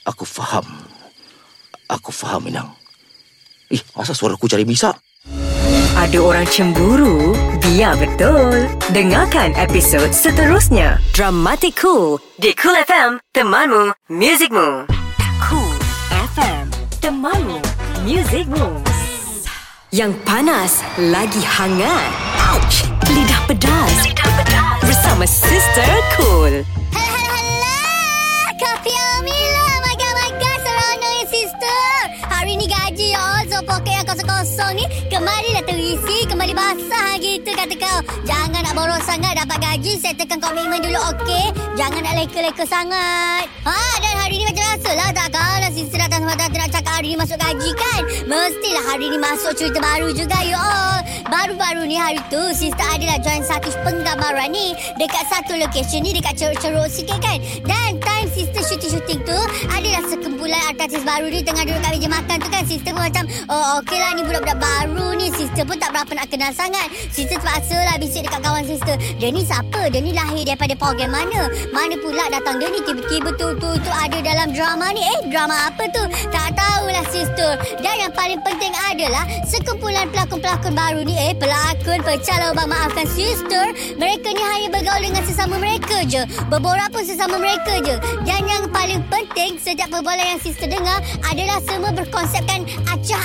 [0.04, 0.68] Aku faham.
[1.88, 2.76] Aku faham, Minang.
[3.74, 4.94] Eh, asal suara aku cari misak?
[5.98, 7.34] Ada orang cemburu?
[7.58, 8.70] Biar betul.
[8.94, 11.02] Dengarkan episod seterusnya.
[11.18, 14.86] Dramatic Cool di Cool FM, temanmu, muzikmu.
[15.42, 15.74] Cool
[16.38, 16.70] FM,
[17.02, 17.58] temanmu,
[18.06, 18.78] muzikmu.
[19.90, 22.10] Yang panas lagi hangat.
[22.54, 22.86] Ouch!
[23.10, 23.94] Lidah pedas.
[24.06, 24.78] Lidah pedas.
[24.86, 26.62] Bersama Sister Cool.
[28.54, 29.43] Kopi Amila
[33.54, 38.00] So poket yang kosong-kosong ni Kembalilah terisi Kembali basah gitu kata kau.
[38.26, 41.54] Jangan nak boros sangat Dapat gaji Settlekan komitmen dulu okey?
[41.78, 43.46] Jangan nak leka-leka sangat.
[43.46, 47.18] Ha dan hari ni macam biasa lah Takkanlah sister datang semata nak cakap hari ni
[47.22, 48.02] masuk gaji kan?
[48.26, 51.04] Mestilah hari ni masuk cerita baru juga you all.
[51.30, 56.36] Baru-baru ni hari tu Sister adalah join satu penggambaran ni Dekat satu location ni Dekat
[56.36, 57.42] ceruk-ceruk sikit kan?
[57.64, 59.40] Dan time sister syuting-syuting tu
[59.72, 62.64] Adalah sekumpulan artis baru ni Tengah duduk kat meja makan tu kan?
[62.68, 65.28] Sister pun macam Oh Okey lah ni budak-budak baru ni.
[65.34, 66.88] Sister pun tak berapa nak kenal sangat.
[67.12, 68.96] Sister terpaksa lah bisik dekat kawan sister.
[69.20, 69.92] Dia ni siapa?
[69.92, 71.52] Dia ni lahir daripada program mana?
[71.76, 72.80] Mana pula datang dia ni?
[72.86, 75.04] Tiba-tiba tu tu tu ada dalam drama ni.
[75.04, 76.04] Eh drama apa tu?
[76.32, 77.60] Tak tahulah sister.
[77.84, 81.16] Dan yang paling penting adalah Sekumpulan pelakon-pelakon baru ni.
[81.18, 83.76] Eh pelakon pecah lubang maafkan sister.
[84.00, 86.24] Mereka ni hanya bergaul dengan sesama mereka je.
[86.48, 87.96] Berborak pun sesama mereka je.
[88.24, 92.68] Dan yang paling penting Sejak perbualan yang sister dengar Adalah semua berkonsepkan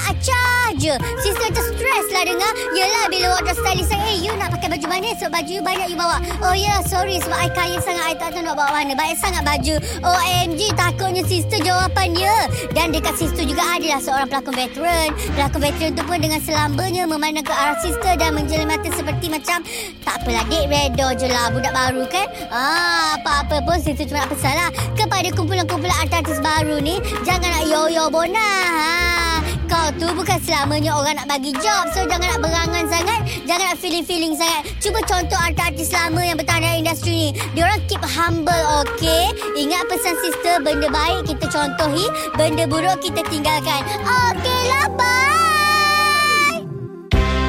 [0.09, 0.95] acah-acah je.
[1.21, 2.53] Sister terstres lah dengar.
[2.73, 5.13] Yelah bila wardrobe stylist saya Eh you nak pakai baju mana?
[5.21, 6.17] Sebab baju you banyak you bawa.
[6.41, 7.21] Oh ya yeah, sorry.
[7.21, 8.05] Sebab I kaya sangat.
[8.09, 8.93] I tak tahu nak bawa mana.
[8.97, 9.75] Banyak sangat baju.
[10.01, 12.37] OMG takutnya sister jawapan dia.
[12.73, 15.09] Dan dekat sister juga adalah Seorang pelakon veteran.
[15.37, 19.65] Pelakon veteran tu pun dengan selambanya Memandang ke arah sister Dan menjeling mata seperti macam
[20.07, 22.27] Tak apalah dek redo je lah Budak baru kan?
[22.49, 27.65] Ah, Apa-apa pun sister cuma nak pesan lah Kepada kumpulan-kumpulan artis baru ni Jangan nak
[27.67, 29.58] yo-yo bona ha.
[29.69, 33.77] Kau tu bukan selamanya orang nak bagi job So jangan nak berangan sangat Jangan nak
[33.77, 39.29] feeling-feeling sangat Cuba contoh artis-artis lama yang bertahan dalam industri ni Diorang keep humble, okay?
[39.61, 42.09] Ingat pesan sister Benda baik kita contohi
[42.41, 43.85] Benda buruk kita tinggalkan
[44.33, 46.65] Okay lah, bye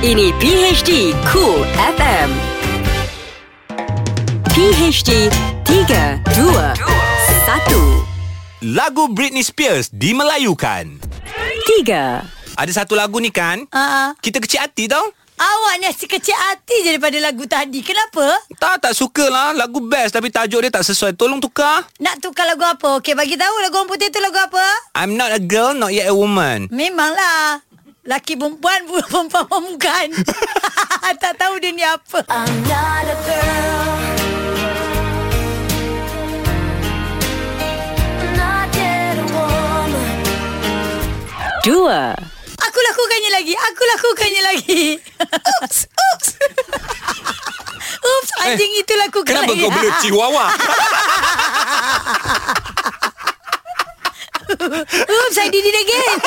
[0.03, 1.63] Ini PHD Cool
[1.95, 2.35] FM.
[4.51, 5.31] PHD
[5.63, 8.75] 3, 2, 1.
[8.75, 11.08] Lagu Britney Spears dimelayukan.
[11.69, 12.57] 3.
[12.57, 13.61] Ada satu lagu ni kan?
[13.69, 14.17] Ah.
[14.17, 15.05] Kita kecil hati tau.
[15.39, 17.79] Awak ni asyik kecil hati je daripada lagu tadi.
[17.79, 18.41] Kenapa?
[18.59, 19.55] Tak, tak suka lah.
[19.55, 21.15] Lagu best tapi tajuk dia tak sesuai.
[21.15, 21.85] Tolong tukar.
[22.01, 22.99] Nak tukar lagu apa?
[22.99, 24.65] Okey, bagi tahu lagu orang putih tu lagu apa?
[24.97, 26.67] I'm not a girl, not yet a woman.
[26.73, 27.63] Memanglah.
[28.03, 30.07] Laki perempuan, perempuan bukan.
[31.23, 32.25] tak tahu dia ni apa.
[32.27, 34.18] I'm not a girl.
[41.63, 41.69] 2.
[42.59, 43.53] Aku lakukannya lagi.
[43.55, 44.83] Aku lakukannya lagi.
[45.63, 46.27] oops, oops.
[47.99, 49.63] oops, anjing itu lakukan Kenapa lagi.
[49.63, 50.45] kau bela chihuahua?
[55.09, 56.17] oops, I did it again.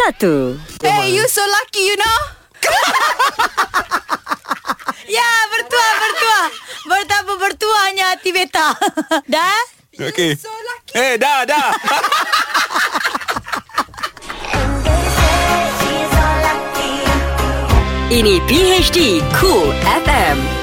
[0.00, 0.56] Satu.
[0.80, 2.18] hey, you so lucky, you know.
[5.10, 6.40] ya, bertua, bertua.
[6.86, 8.78] Betapa bertuanya hati beta.
[9.34, 9.58] Dah?
[10.00, 10.38] Okey.
[10.94, 11.70] Eh, dah, dah.
[18.10, 20.59] Ini PHD Cool FM.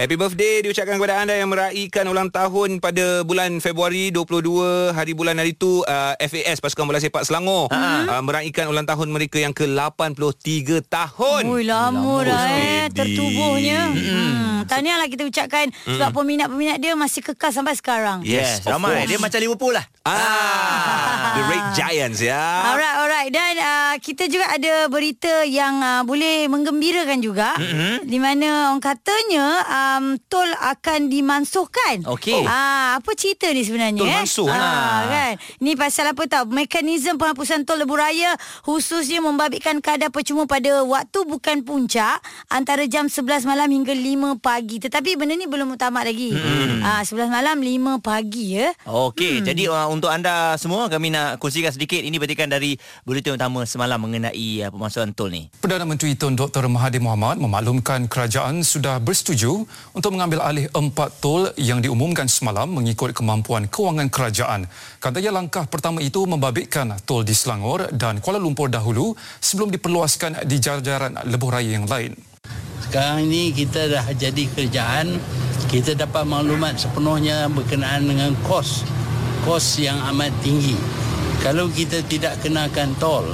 [0.00, 5.36] Happy birthday diucapkan kepada anda yang meraihkan ulang tahun pada bulan Februari 22 hari bulan
[5.36, 10.88] hari itu uh, FAS Pasukan Bola Sepak Selangor uh, meraihkan ulang tahun mereka yang ke-83
[10.88, 11.42] tahun.
[11.52, 12.88] Ui, lama dah eh.
[12.88, 13.92] Tertubuhnya.
[13.92, 14.64] Hmm.
[14.64, 18.24] Tahniahlah kita ucapkan sebab peminat-peminat dia masih kekal sampai sekarang.
[18.24, 19.04] Yes, ramai.
[19.04, 19.84] Dia macam Liverpool lah.
[20.00, 22.40] Ah, The Red Giants ya.
[22.72, 23.28] Alright, alright.
[23.28, 27.52] Dan uh, kita juga ada berita yang uh, boleh menggembirakan juga.
[27.54, 28.08] Mm-hmm.
[28.08, 32.08] Di mana orang katanya um, tol akan dimansuhkan.
[32.08, 32.48] Okey.
[32.48, 34.00] Ah, apa cerita ni sebenarnya?
[34.00, 34.16] Tol eh?
[34.16, 35.00] mansuh, Ah, lah.
[35.06, 35.32] kan.
[35.60, 36.48] Ni pasal apa tahu?
[36.48, 38.32] Mekanisme penghapusan tol lebuh raya
[38.64, 44.80] khususnya membabitkan kadar percuma pada waktu bukan puncak antara jam 11 malam hingga 5 pagi.
[44.80, 46.32] Tetapi benda ni belum tamat lagi.
[46.32, 46.80] Mm.
[46.80, 48.72] Ah, 11 malam 5 pagi ya.
[48.88, 49.44] Okey, hmm.
[49.44, 53.98] jadi uh, untuk anda semua kami nak kongsikan sedikit ini petikan dari berita utama semalam
[53.98, 55.50] mengenai uh, pemasukan tol ni.
[55.58, 56.70] Perdana Menteri Tun Dr.
[56.70, 63.10] Mahathir Mohamad memaklumkan kerajaan sudah bersetuju untuk mengambil alih empat tol yang diumumkan semalam mengikut
[63.10, 64.70] kemampuan kewangan kerajaan.
[65.02, 70.56] Katanya langkah pertama itu membabitkan tol di Selangor dan Kuala Lumpur dahulu sebelum diperluaskan di
[70.62, 72.14] jajaran lebuh raya yang lain.
[72.86, 75.18] Sekarang ini kita dah jadi kerjaan,
[75.70, 78.82] kita dapat maklumat sepenuhnya berkenaan dengan kos.
[79.40, 80.76] Kos yang amat tinggi.
[81.40, 83.24] Kalau kita tidak kenakan tol,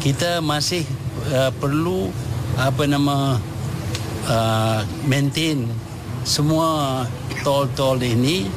[0.00, 0.80] kita masih
[1.28, 2.08] uh, perlu
[2.56, 3.36] apa nama
[4.24, 5.68] uh, maintain
[6.24, 7.04] semua
[7.44, 8.48] tol-tol ini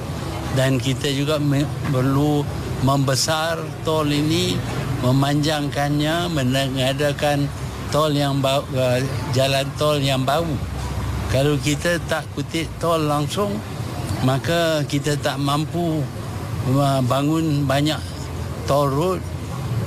[0.56, 2.48] dan kita juga me- perlu
[2.80, 4.56] membesar tol ini,
[5.04, 7.52] memanjangkannya, mengadakan
[7.92, 9.04] tol yang baru, uh,
[9.36, 10.56] jalan tol yang baru.
[11.30, 13.52] Kalau kita tak kutip tol langsung,
[14.24, 16.02] maka kita tak mampu
[17.06, 17.98] bangun banyak
[18.70, 19.22] tol road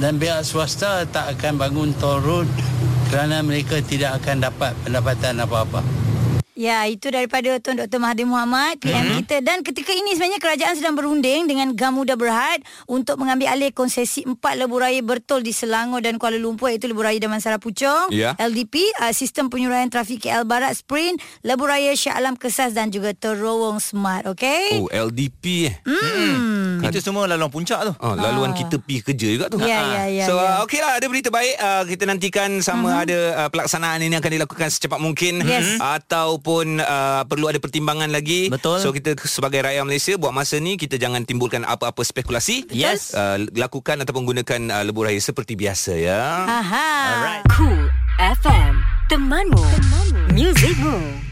[0.03, 2.51] dan pihak swasta tak akan bangun tol road
[3.13, 6.02] kerana mereka tidak akan dapat pendapatan apa-apa.
[6.53, 7.97] Ya, itu daripada Tuan Dr.
[7.97, 9.19] Mahathir Mohamad, PM mm-hmm.
[9.25, 9.37] kita.
[9.41, 14.61] Dan ketika ini sebenarnya kerajaan sedang berunding dengan Gamuda Berhad untuk mengambil alih konsesi empat
[14.61, 18.37] lebuh raya bertol di Selangor dan Kuala Lumpur iaitu lebuh raya Damansara Puchong, Ya.
[18.37, 23.17] LDP, uh, sistem penyuraian trafik KL Barat, Sprint, lebuh raya Shah Alam Kesas dan juga
[23.17, 24.29] Terowong Smart.
[24.29, 24.77] Okey?
[24.77, 25.75] Oh, LDP eh.
[25.89, 26.85] Hmm.
[26.85, 27.93] Itu semua laluan puncak tu.
[28.05, 29.57] Oh, laluan kita pergi kerja juga tu.
[29.65, 30.61] Ya, ya, ya, so, ya.
[30.61, 31.55] uh, okey lah ada berita baik.
[31.57, 33.05] Uh, kita nantikan sama uh-huh.
[33.09, 35.81] ada uh, pelaksanaan ini akan dilakukan secepat mungkin Yes.
[36.43, 38.51] Ataupun uh, perlu ada pertimbangan lagi.
[38.51, 38.83] Betul.
[38.83, 42.67] So kita sebagai rakyat Malaysia buat masa ni kita jangan timbulkan apa-apa spekulasi.
[42.75, 43.15] Yes.
[43.15, 46.43] Uh, lakukan ataupun gunakan uh, lebuh raya seperti biasa ya.
[46.51, 46.91] Aha.
[47.15, 47.47] Alright.
[47.55, 47.87] Cool
[48.19, 50.35] FM Temanmu, Temanmu.
[50.35, 51.32] Muzikmu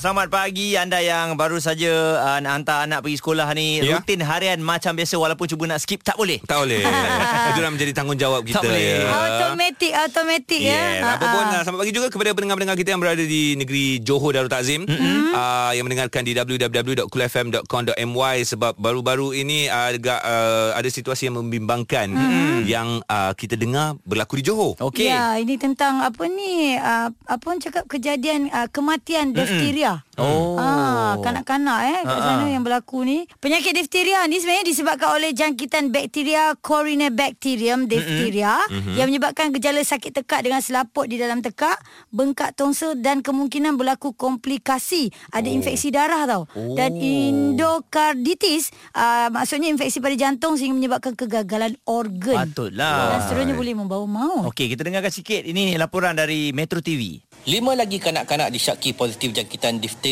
[0.00, 1.92] Selamat pagi anda yang baru saja
[2.24, 3.84] uh, nak hantar anak pergi sekolah ni.
[3.84, 4.00] Ya.
[4.00, 6.40] Rutin harian macam biasa walaupun cuba nak skip tak boleh.
[6.40, 6.88] Tak boleh.
[7.52, 8.64] Itu dah menjadi tanggungjawab kita.
[8.64, 8.80] Tak boleh.
[8.80, 9.12] Ya.
[9.12, 11.04] Automatik, automatik Yeah.
[11.04, 11.20] ya.
[11.20, 11.54] Apa pun Ah, ah.
[11.60, 15.36] uh, selamat pagi juga kepada pendengar-pendengar kita yang berada di negeri Johor Darul Takzim mm-hmm.
[15.36, 22.08] uh, yang mendengarkan di www.coolfm.com.my sebab baru-baru ini uh, agak uh, ada situasi yang membimbangkan
[22.08, 22.64] mm-hmm.
[22.64, 24.80] yang uh, kita dengar berlaku di Johor.
[24.80, 25.12] Okey.
[25.12, 26.80] Ya, ini tentang apa ni?
[26.80, 29.89] Uh, apa orang cakap kejadian uh, kematian difteria.
[29.90, 30.60] 야 Oh.
[30.60, 33.24] Ah, kanak-kanak eh kat sana yang berlaku ni.
[33.40, 38.94] Penyakit difteria ni sebenarnya disebabkan oleh jangkitan bakteria Corynebacterium diphtheria mm-hmm.
[39.00, 41.80] yang menyebabkan gejala sakit tekak dengan selaput di dalam tekak,
[42.12, 45.08] bengkak tonsil dan kemungkinan berlaku komplikasi.
[45.32, 45.56] Ada oh.
[45.56, 46.44] infeksi darah tau.
[46.52, 46.76] Oh.
[46.76, 52.44] Dan endokarditis uh, maksudnya infeksi pada jantung sehingga menyebabkan kegagalan organ.
[52.44, 53.16] Patutlah.
[53.16, 54.52] Dan seterusnya boleh membawa maut.
[54.52, 57.16] Okey, kita dengarkan sikit ini laporan dari Metro TV.
[57.48, 60.09] Lima lagi kanak-kanak disyaki positif jangkitan difteria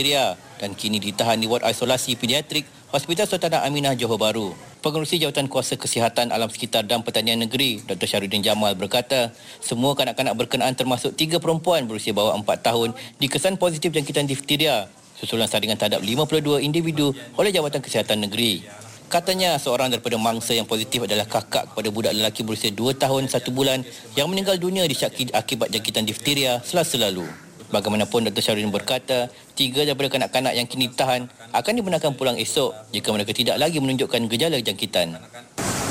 [0.63, 2.63] dan kini ditahan di ward isolasi pediatrik
[2.95, 4.55] Hospital Sultanah Aminah Johor Bahru.
[4.79, 8.07] Pengerusi Jawatan Kuasa Kesihatan Alam Sekitar dan Pertanian Negeri, Dr.
[8.07, 13.91] Syarudin Jamal berkata, semua kanak-kanak berkenaan termasuk tiga perempuan berusia bawah 4 tahun dikesan positif
[13.91, 14.87] jangkitan difteria
[15.19, 18.63] susulan saringan terhadap 52 individu oleh Jabatan Kesihatan Negeri.
[19.11, 23.57] Katanya seorang daripada mangsa yang positif adalah kakak kepada budak lelaki berusia 2 tahun 1
[23.57, 23.83] bulan
[24.15, 27.48] yang meninggal dunia disyaki akibat jangkitan difteria selasa lalu.
[27.69, 28.41] Bagaimanapun Dr.
[28.41, 33.61] Syarudin berkata, tiga daripada kanak-kanak yang kini ditahan akan dibenarkan pulang esok jika mereka tidak
[33.61, 35.21] lagi menunjukkan gejala jangkitan.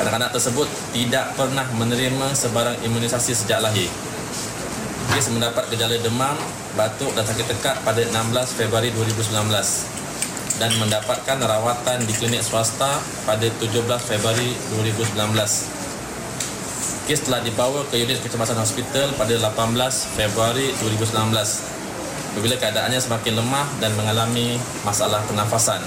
[0.02, 3.86] Kanak-kanak tersebut tidak pernah menerima sebarang imunisasi sejak lahir.
[5.14, 6.34] Kes mendapat gejala demam,
[6.74, 9.38] batuk dan sakit tekak pada 16 Februari 2019
[10.58, 12.98] dan mendapatkan rawatan di klinik swasta
[13.30, 15.87] pada 17 Februari 2019.
[17.08, 19.80] Kes telah dibawa ke unit kecemasan hospital pada 18
[20.20, 21.16] Februari 2019
[22.36, 25.80] apabila keadaannya semakin lemah dan mengalami masalah pernafasan.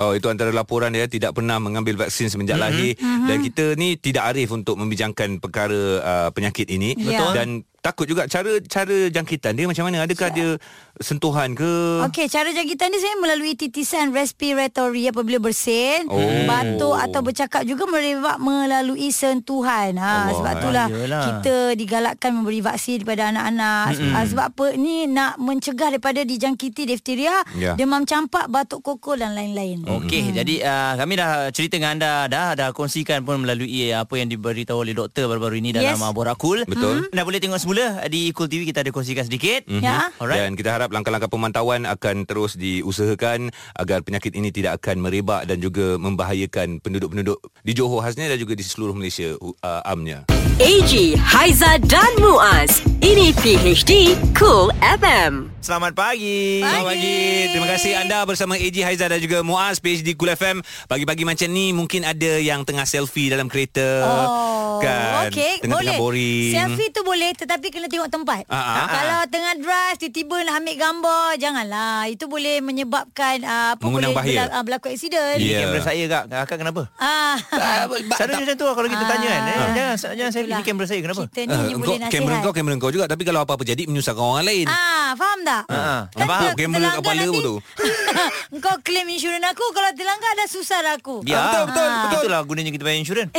[0.00, 2.80] Oh itu antara laporan dia tidak pernah mengambil vaksin semenjak mm-hmm.
[2.80, 3.26] lahir mm-hmm.
[3.28, 7.36] dan kita ni tidak arif untuk membincangkan perkara uh, penyakit ini Betul.
[7.36, 7.48] dan
[7.84, 10.56] takut juga cara cara jangkitan dia macam mana adakah dia
[10.96, 16.22] sentuhan ke Okey, cara jangkitan ni sebenarnya melalui titisan respiratory apabila bersin, Oh.
[16.46, 19.98] batuk atau bercakap juga merebak melalui sentuhan.
[19.98, 20.32] Ha, Allah.
[20.32, 21.22] sebab itulah Yalah.
[21.26, 23.84] kita digalakkan memberi vaksin kepada anak-anak.
[23.92, 24.12] Mm-mm.
[24.14, 24.66] Ha, sebab apa?
[24.76, 27.74] Ni nak mencegah daripada dijangkiti difteria, Ya.
[27.74, 29.82] demam campak, batuk kokol dan lain-lain.
[29.82, 30.34] Okey, hmm.
[30.36, 34.30] jadi uh, kami dah cerita dengan anda dah dah kongsikan pun melalui uh, apa yang
[34.30, 36.12] diberitahu oleh doktor baru-baru ini dalam Yes.
[36.14, 36.62] Borak Cool.
[36.62, 37.10] Betul.
[37.10, 37.73] Anda boleh tengok semula
[38.08, 39.66] di Cool TV kita ada kongsikan sedikit.
[39.66, 39.82] Mhm.
[39.82, 40.10] Ya.
[40.20, 40.40] Alright.
[40.40, 45.58] Dan kita harap langkah-langkah pemantauan akan terus diusahakan agar penyakit ini tidak akan merebak dan
[45.58, 50.24] juga membahayakan penduduk-penduduk di Johor khasnya dan juga di seluruh Malaysia uh, amnya.
[50.54, 56.60] AG, Haiza dan Muaz Ini PHD Cool FM Selamat pagi.
[56.60, 57.16] Selamat pagi.
[57.48, 60.60] Terima kasih anda bersama AG Haiza dan juga Muaz PhD Cool FM.
[60.84, 63.80] Pagi-pagi macam ni mungkin ada yang tengah selfie dalam kereta.
[64.04, 65.32] Oh, kan.
[65.32, 65.96] okey, Tengah-tengah boleh.
[65.96, 66.52] boring.
[66.52, 68.44] Selfie tu boleh tetapi kena tengok tempat.
[68.44, 68.86] Ah, ah.
[68.86, 72.12] Kalau tengah drive tiba-tiba nak ambil gambar, janganlah.
[72.12, 74.36] Itu boleh menyebabkan uh, apa Mengundang boleh bahaya.
[74.44, 75.40] berla- uh, berlaku aksiden.
[75.40, 75.58] Ini Ya.
[75.64, 76.24] kamera saya kak.
[76.28, 76.82] Kakak kenapa?
[77.00, 77.40] Ah.
[78.12, 79.40] Selalu macam tu kalau kita tanya kan.
[79.40, 80.53] Eh, jangan jangan saya Itulah.
[80.54, 81.24] Ini kamera saya kenapa?
[81.26, 82.12] Kita ni Uh, boleh nasihat.
[82.12, 84.66] kamera kau kamera kau juga tapi kalau apa-apa jadi menyusahkan orang lain.
[84.66, 85.62] Ah, faham tak?
[85.66, 85.96] Ha, ha.
[86.08, 87.54] Kan Nampak ter- kamera terlanggar kepala tu.
[88.54, 91.20] Engkau claim insurans aku kalau terlanggar dah susah lah aku.
[91.20, 91.42] Biar.
[91.44, 91.98] betul, betul, Ah.
[92.04, 92.18] betul.
[92.20, 93.30] Itulah gunanya kita bayar insurans.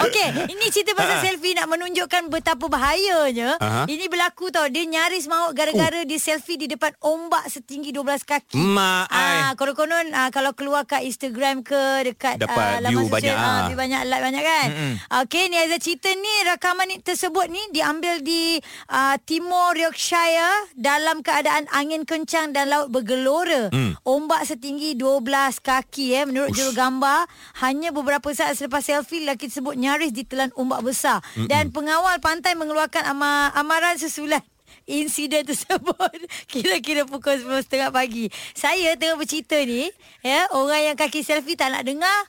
[0.00, 3.56] Okey, ini cerita pasal selfie nak menunjukkan betapa bahayanya.
[3.58, 3.82] Aha.
[3.84, 4.66] Ini berlaku tau.
[4.66, 8.56] Dia nyaris maut gara-gara dia selfie di depan ombak setinggi 12 kaki.
[8.56, 9.06] Mak.
[9.08, 13.34] Ah, konon-konon ah, kalau keluar kat Instagram ke dekat Dapat ah, laman view sosial, banyak,
[13.34, 13.60] ah, ah.
[13.64, 14.68] view banyak like banyak kan.
[15.14, 18.58] Okey, ni Aizah cerita ni rakaman ni tersebut ni diambil di
[18.90, 23.70] ah, Timor Yorkshire dalam keadaan angin kencang dan laut bergelora.
[23.70, 23.94] Hmm.
[24.02, 27.30] Ombak setinggi 12 kaki eh menurut juru gambar
[27.62, 33.06] hanya beberapa saat selepas selfie lelaki tersebut nyaris ditelan ombak besar dan pengawal pantai mengeluarkan
[33.06, 34.42] ama, amaran susulan
[34.90, 38.34] insiden tersebut kira-kira pukul 10.30 pagi.
[38.58, 39.94] Saya tengah bercerita ni,
[40.26, 42.26] ya, orang yang kaki selfie tak nak dengar,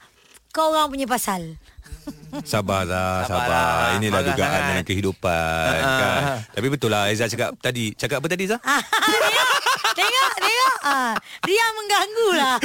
[0.54, 1.58] kau orang punya pasal.
[2.42, 3.24] Sabarlah, Sabarlah.
[3.24, 3.96] sabar.
[3.96, 4.70] Inilah Marah dugaan sangat.
[4.74, 6.22] dalam kehidupan kan.
[6.50, 7.94] Tapi betul lah Aizah cakap tadi.
[7.94, 8.60] Cakap apa tadi Aizah?
[8.62, 9.54] Ah, tengok,
[9.94, 10.76] tengok, tengok.
[10.84, 12.56] Ah, dia mengganggu lah.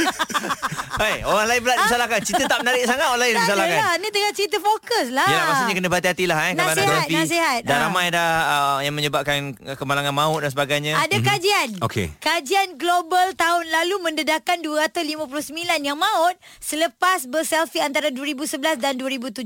[1.00, 2.20] Hai, orang lain pula disalahkan.
[2.20, 3.78] Cerita tak menarik sangat orang lain tak disalahkan.
[3.78, 5.26] adalah, ni tengah cerita fokus lah.
[5.26, 7.60] Ya, maksudnya kena berhati-hatilah eh kalau Nasihat, nasihat.
[7.62, 7.80] Dah Ah.
[7.82, 9.36] ramai dah uh, yang menyebabkan
[9.74, 10.92] kemalangan maut dan sebagainya.
[10.98, 11.68] Ada kajian.
[11.80, 12.12] Okey.
[12.18, 15.48] Kajian global tahun lalu mendedahkan 259
[15.80, 19.40] yang maut selepas berselfie antara 2011 dan 2017.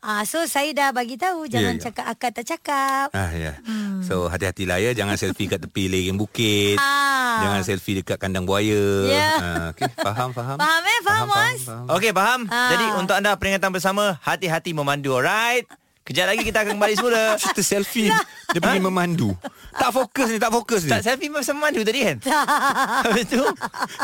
[0.00, 1.84] Ah so saya dah bagi tahu jangan Ya, ya.
[1.86, 3.06] cakap akal tak cakap.
[3.10, 3.58] Ah ya.
[3.60, 4.00] Hmm.
[4.00, 6.76] So hati-hatilah ya jangan selfie kat tepi lereng bukit.
[6.76, 7.42] Ah.
[7.42, 8.84] Jangan selfie dekat kandang buaya.
[9.04, 9.30] Ya.
[9.36, 10.56] Ah, okey, faham faham.
[10.56, 10.98] Faham eh?
[11.02, 11.60] Faham, Mas?
[11.90, 12.40] Okey, faham.
[12.46, 12.70] Ah.
[12.70, 15.66] Jadi untuk anda peringatan bersama, hati-hati memandu, alright?
[16.00, 17.24] Kejap lagi kita akan kembali semula.
[17.38, 18.10] Cerita selfie
[18.50, 19.30] Dia pergi memandu
[19.70, 22.16] Tak fokus ni Tak fokus ni tak selfie masa memandu tadi kan?
[23.06, 23.44] Habis tu,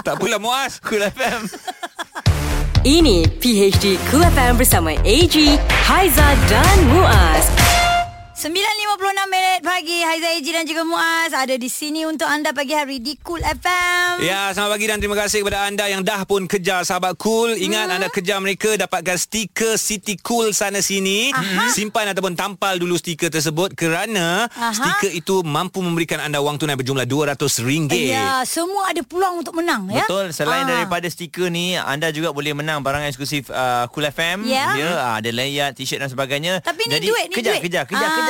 [0.05, 1.41] Tak apalah muas Cool FM.
[2.87, 5.35] Ini PHD Cool FM bersama AG,
[5.91, 7.66] Haiza dan Muaz.
[8.37, 8.53] 9.56
[9.33, 13.17] minit pagi Haiza Eji dan juga Muaz Ada di sini untuk anda pagi hari di
[13.25, 17.17] Cool FM Ya, selamat pagi dan terima kasih kepada anda yang dah pun kejar sahabat
[17.17, 17.53] cool.
[17.53, 21.33] Ingat anda kejar mereka dapatkan stiker City Cool sana sini.
[21.33, 21.69] Aha.
[21.69, 24.73] Simpan ataupun tampal dulu stiker tersebut kerana Aha.
[24.73, 27.93] stiker itu mampu memberikan anda wang tunai berjumlah RM200.
[27.93, 30.05] Ya, semua ada peluang untuk menang ya.
[30.05, 30.81] Betul, selain Ah.
[30.81, 34.49] daripada stiker ni, anda juga boleh menang barang eksklusif uh, Cool FM.
[34.49, 34.77] Ya.
[34.77, 36.65] Ya, ah, ada layer, t-shirt dan sebagainya.
[36.65, 37.63] Tapi ni Jadi, duit ni kejar, duit.
[37.69, 38.26] Kejar, kejar, ah, kejar.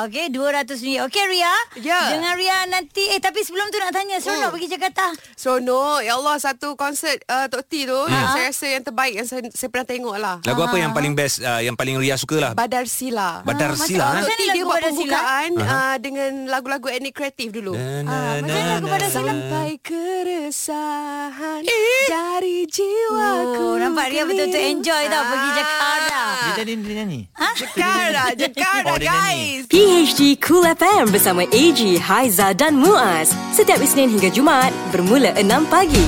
[0.00, 1.00] Okey, 200 ringgit.
[1.04, 1.54] Okey Ria.
[1.78, 2.00] Ya.
[2.10, 4.54] Dengan Ria nanti eh tapi sebelum tu nak tanya seronok Hmm.
[4.54, 5.04] pergi Jakarta.
[5.34, 8.08] Seronok Ya Allah Satu konsert uh, Tok T tu Hmm.
[8.08, 11.12] yang Saya rasa yang terbaik Yang saya, saya pernah tengok lah Lagu apa yang paling
[11.12, 12.52] best uh, yang paling Ria suka lah?
[12.52, 14.16] Badar Sila Badar Sila.
[14.16, 18.08] Tok Macam T dia lagu buat pembukaan uh, Dengan lagu-lagu etnik kreatif dulu Na, na,
[18.08, 19.08] Ah, macam na, mana lagu Badar.
[19.08, 19.26] Sila?
[19.28, 21.60] Sampai keresahan
[22.06, 26.20] Dari jiwaku Oh, nampak Ria betul-betul enjoy tau pergi Jakarta.
[26.38, 27.20] Dia jadi dia nyanyi.
[27.54, 29.10] Jakarta Jakarta Oh, dia
[29.68, 33.30] PHD Cool FM bersama AG, Haiza dan Muaz.
[33.52, 36.02] Setiap Isnin hingga Jumaat bermula 6 pagi.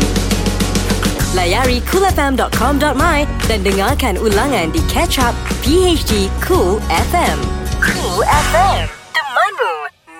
[1.37, 7.39] Layari coolfm.com.my dan dengarkan ulangan di Catch Up PHD Cool FM.
[7.79, 9.75] Cool FM, temanmu,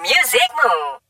[0.07, 1.10] muzikmu.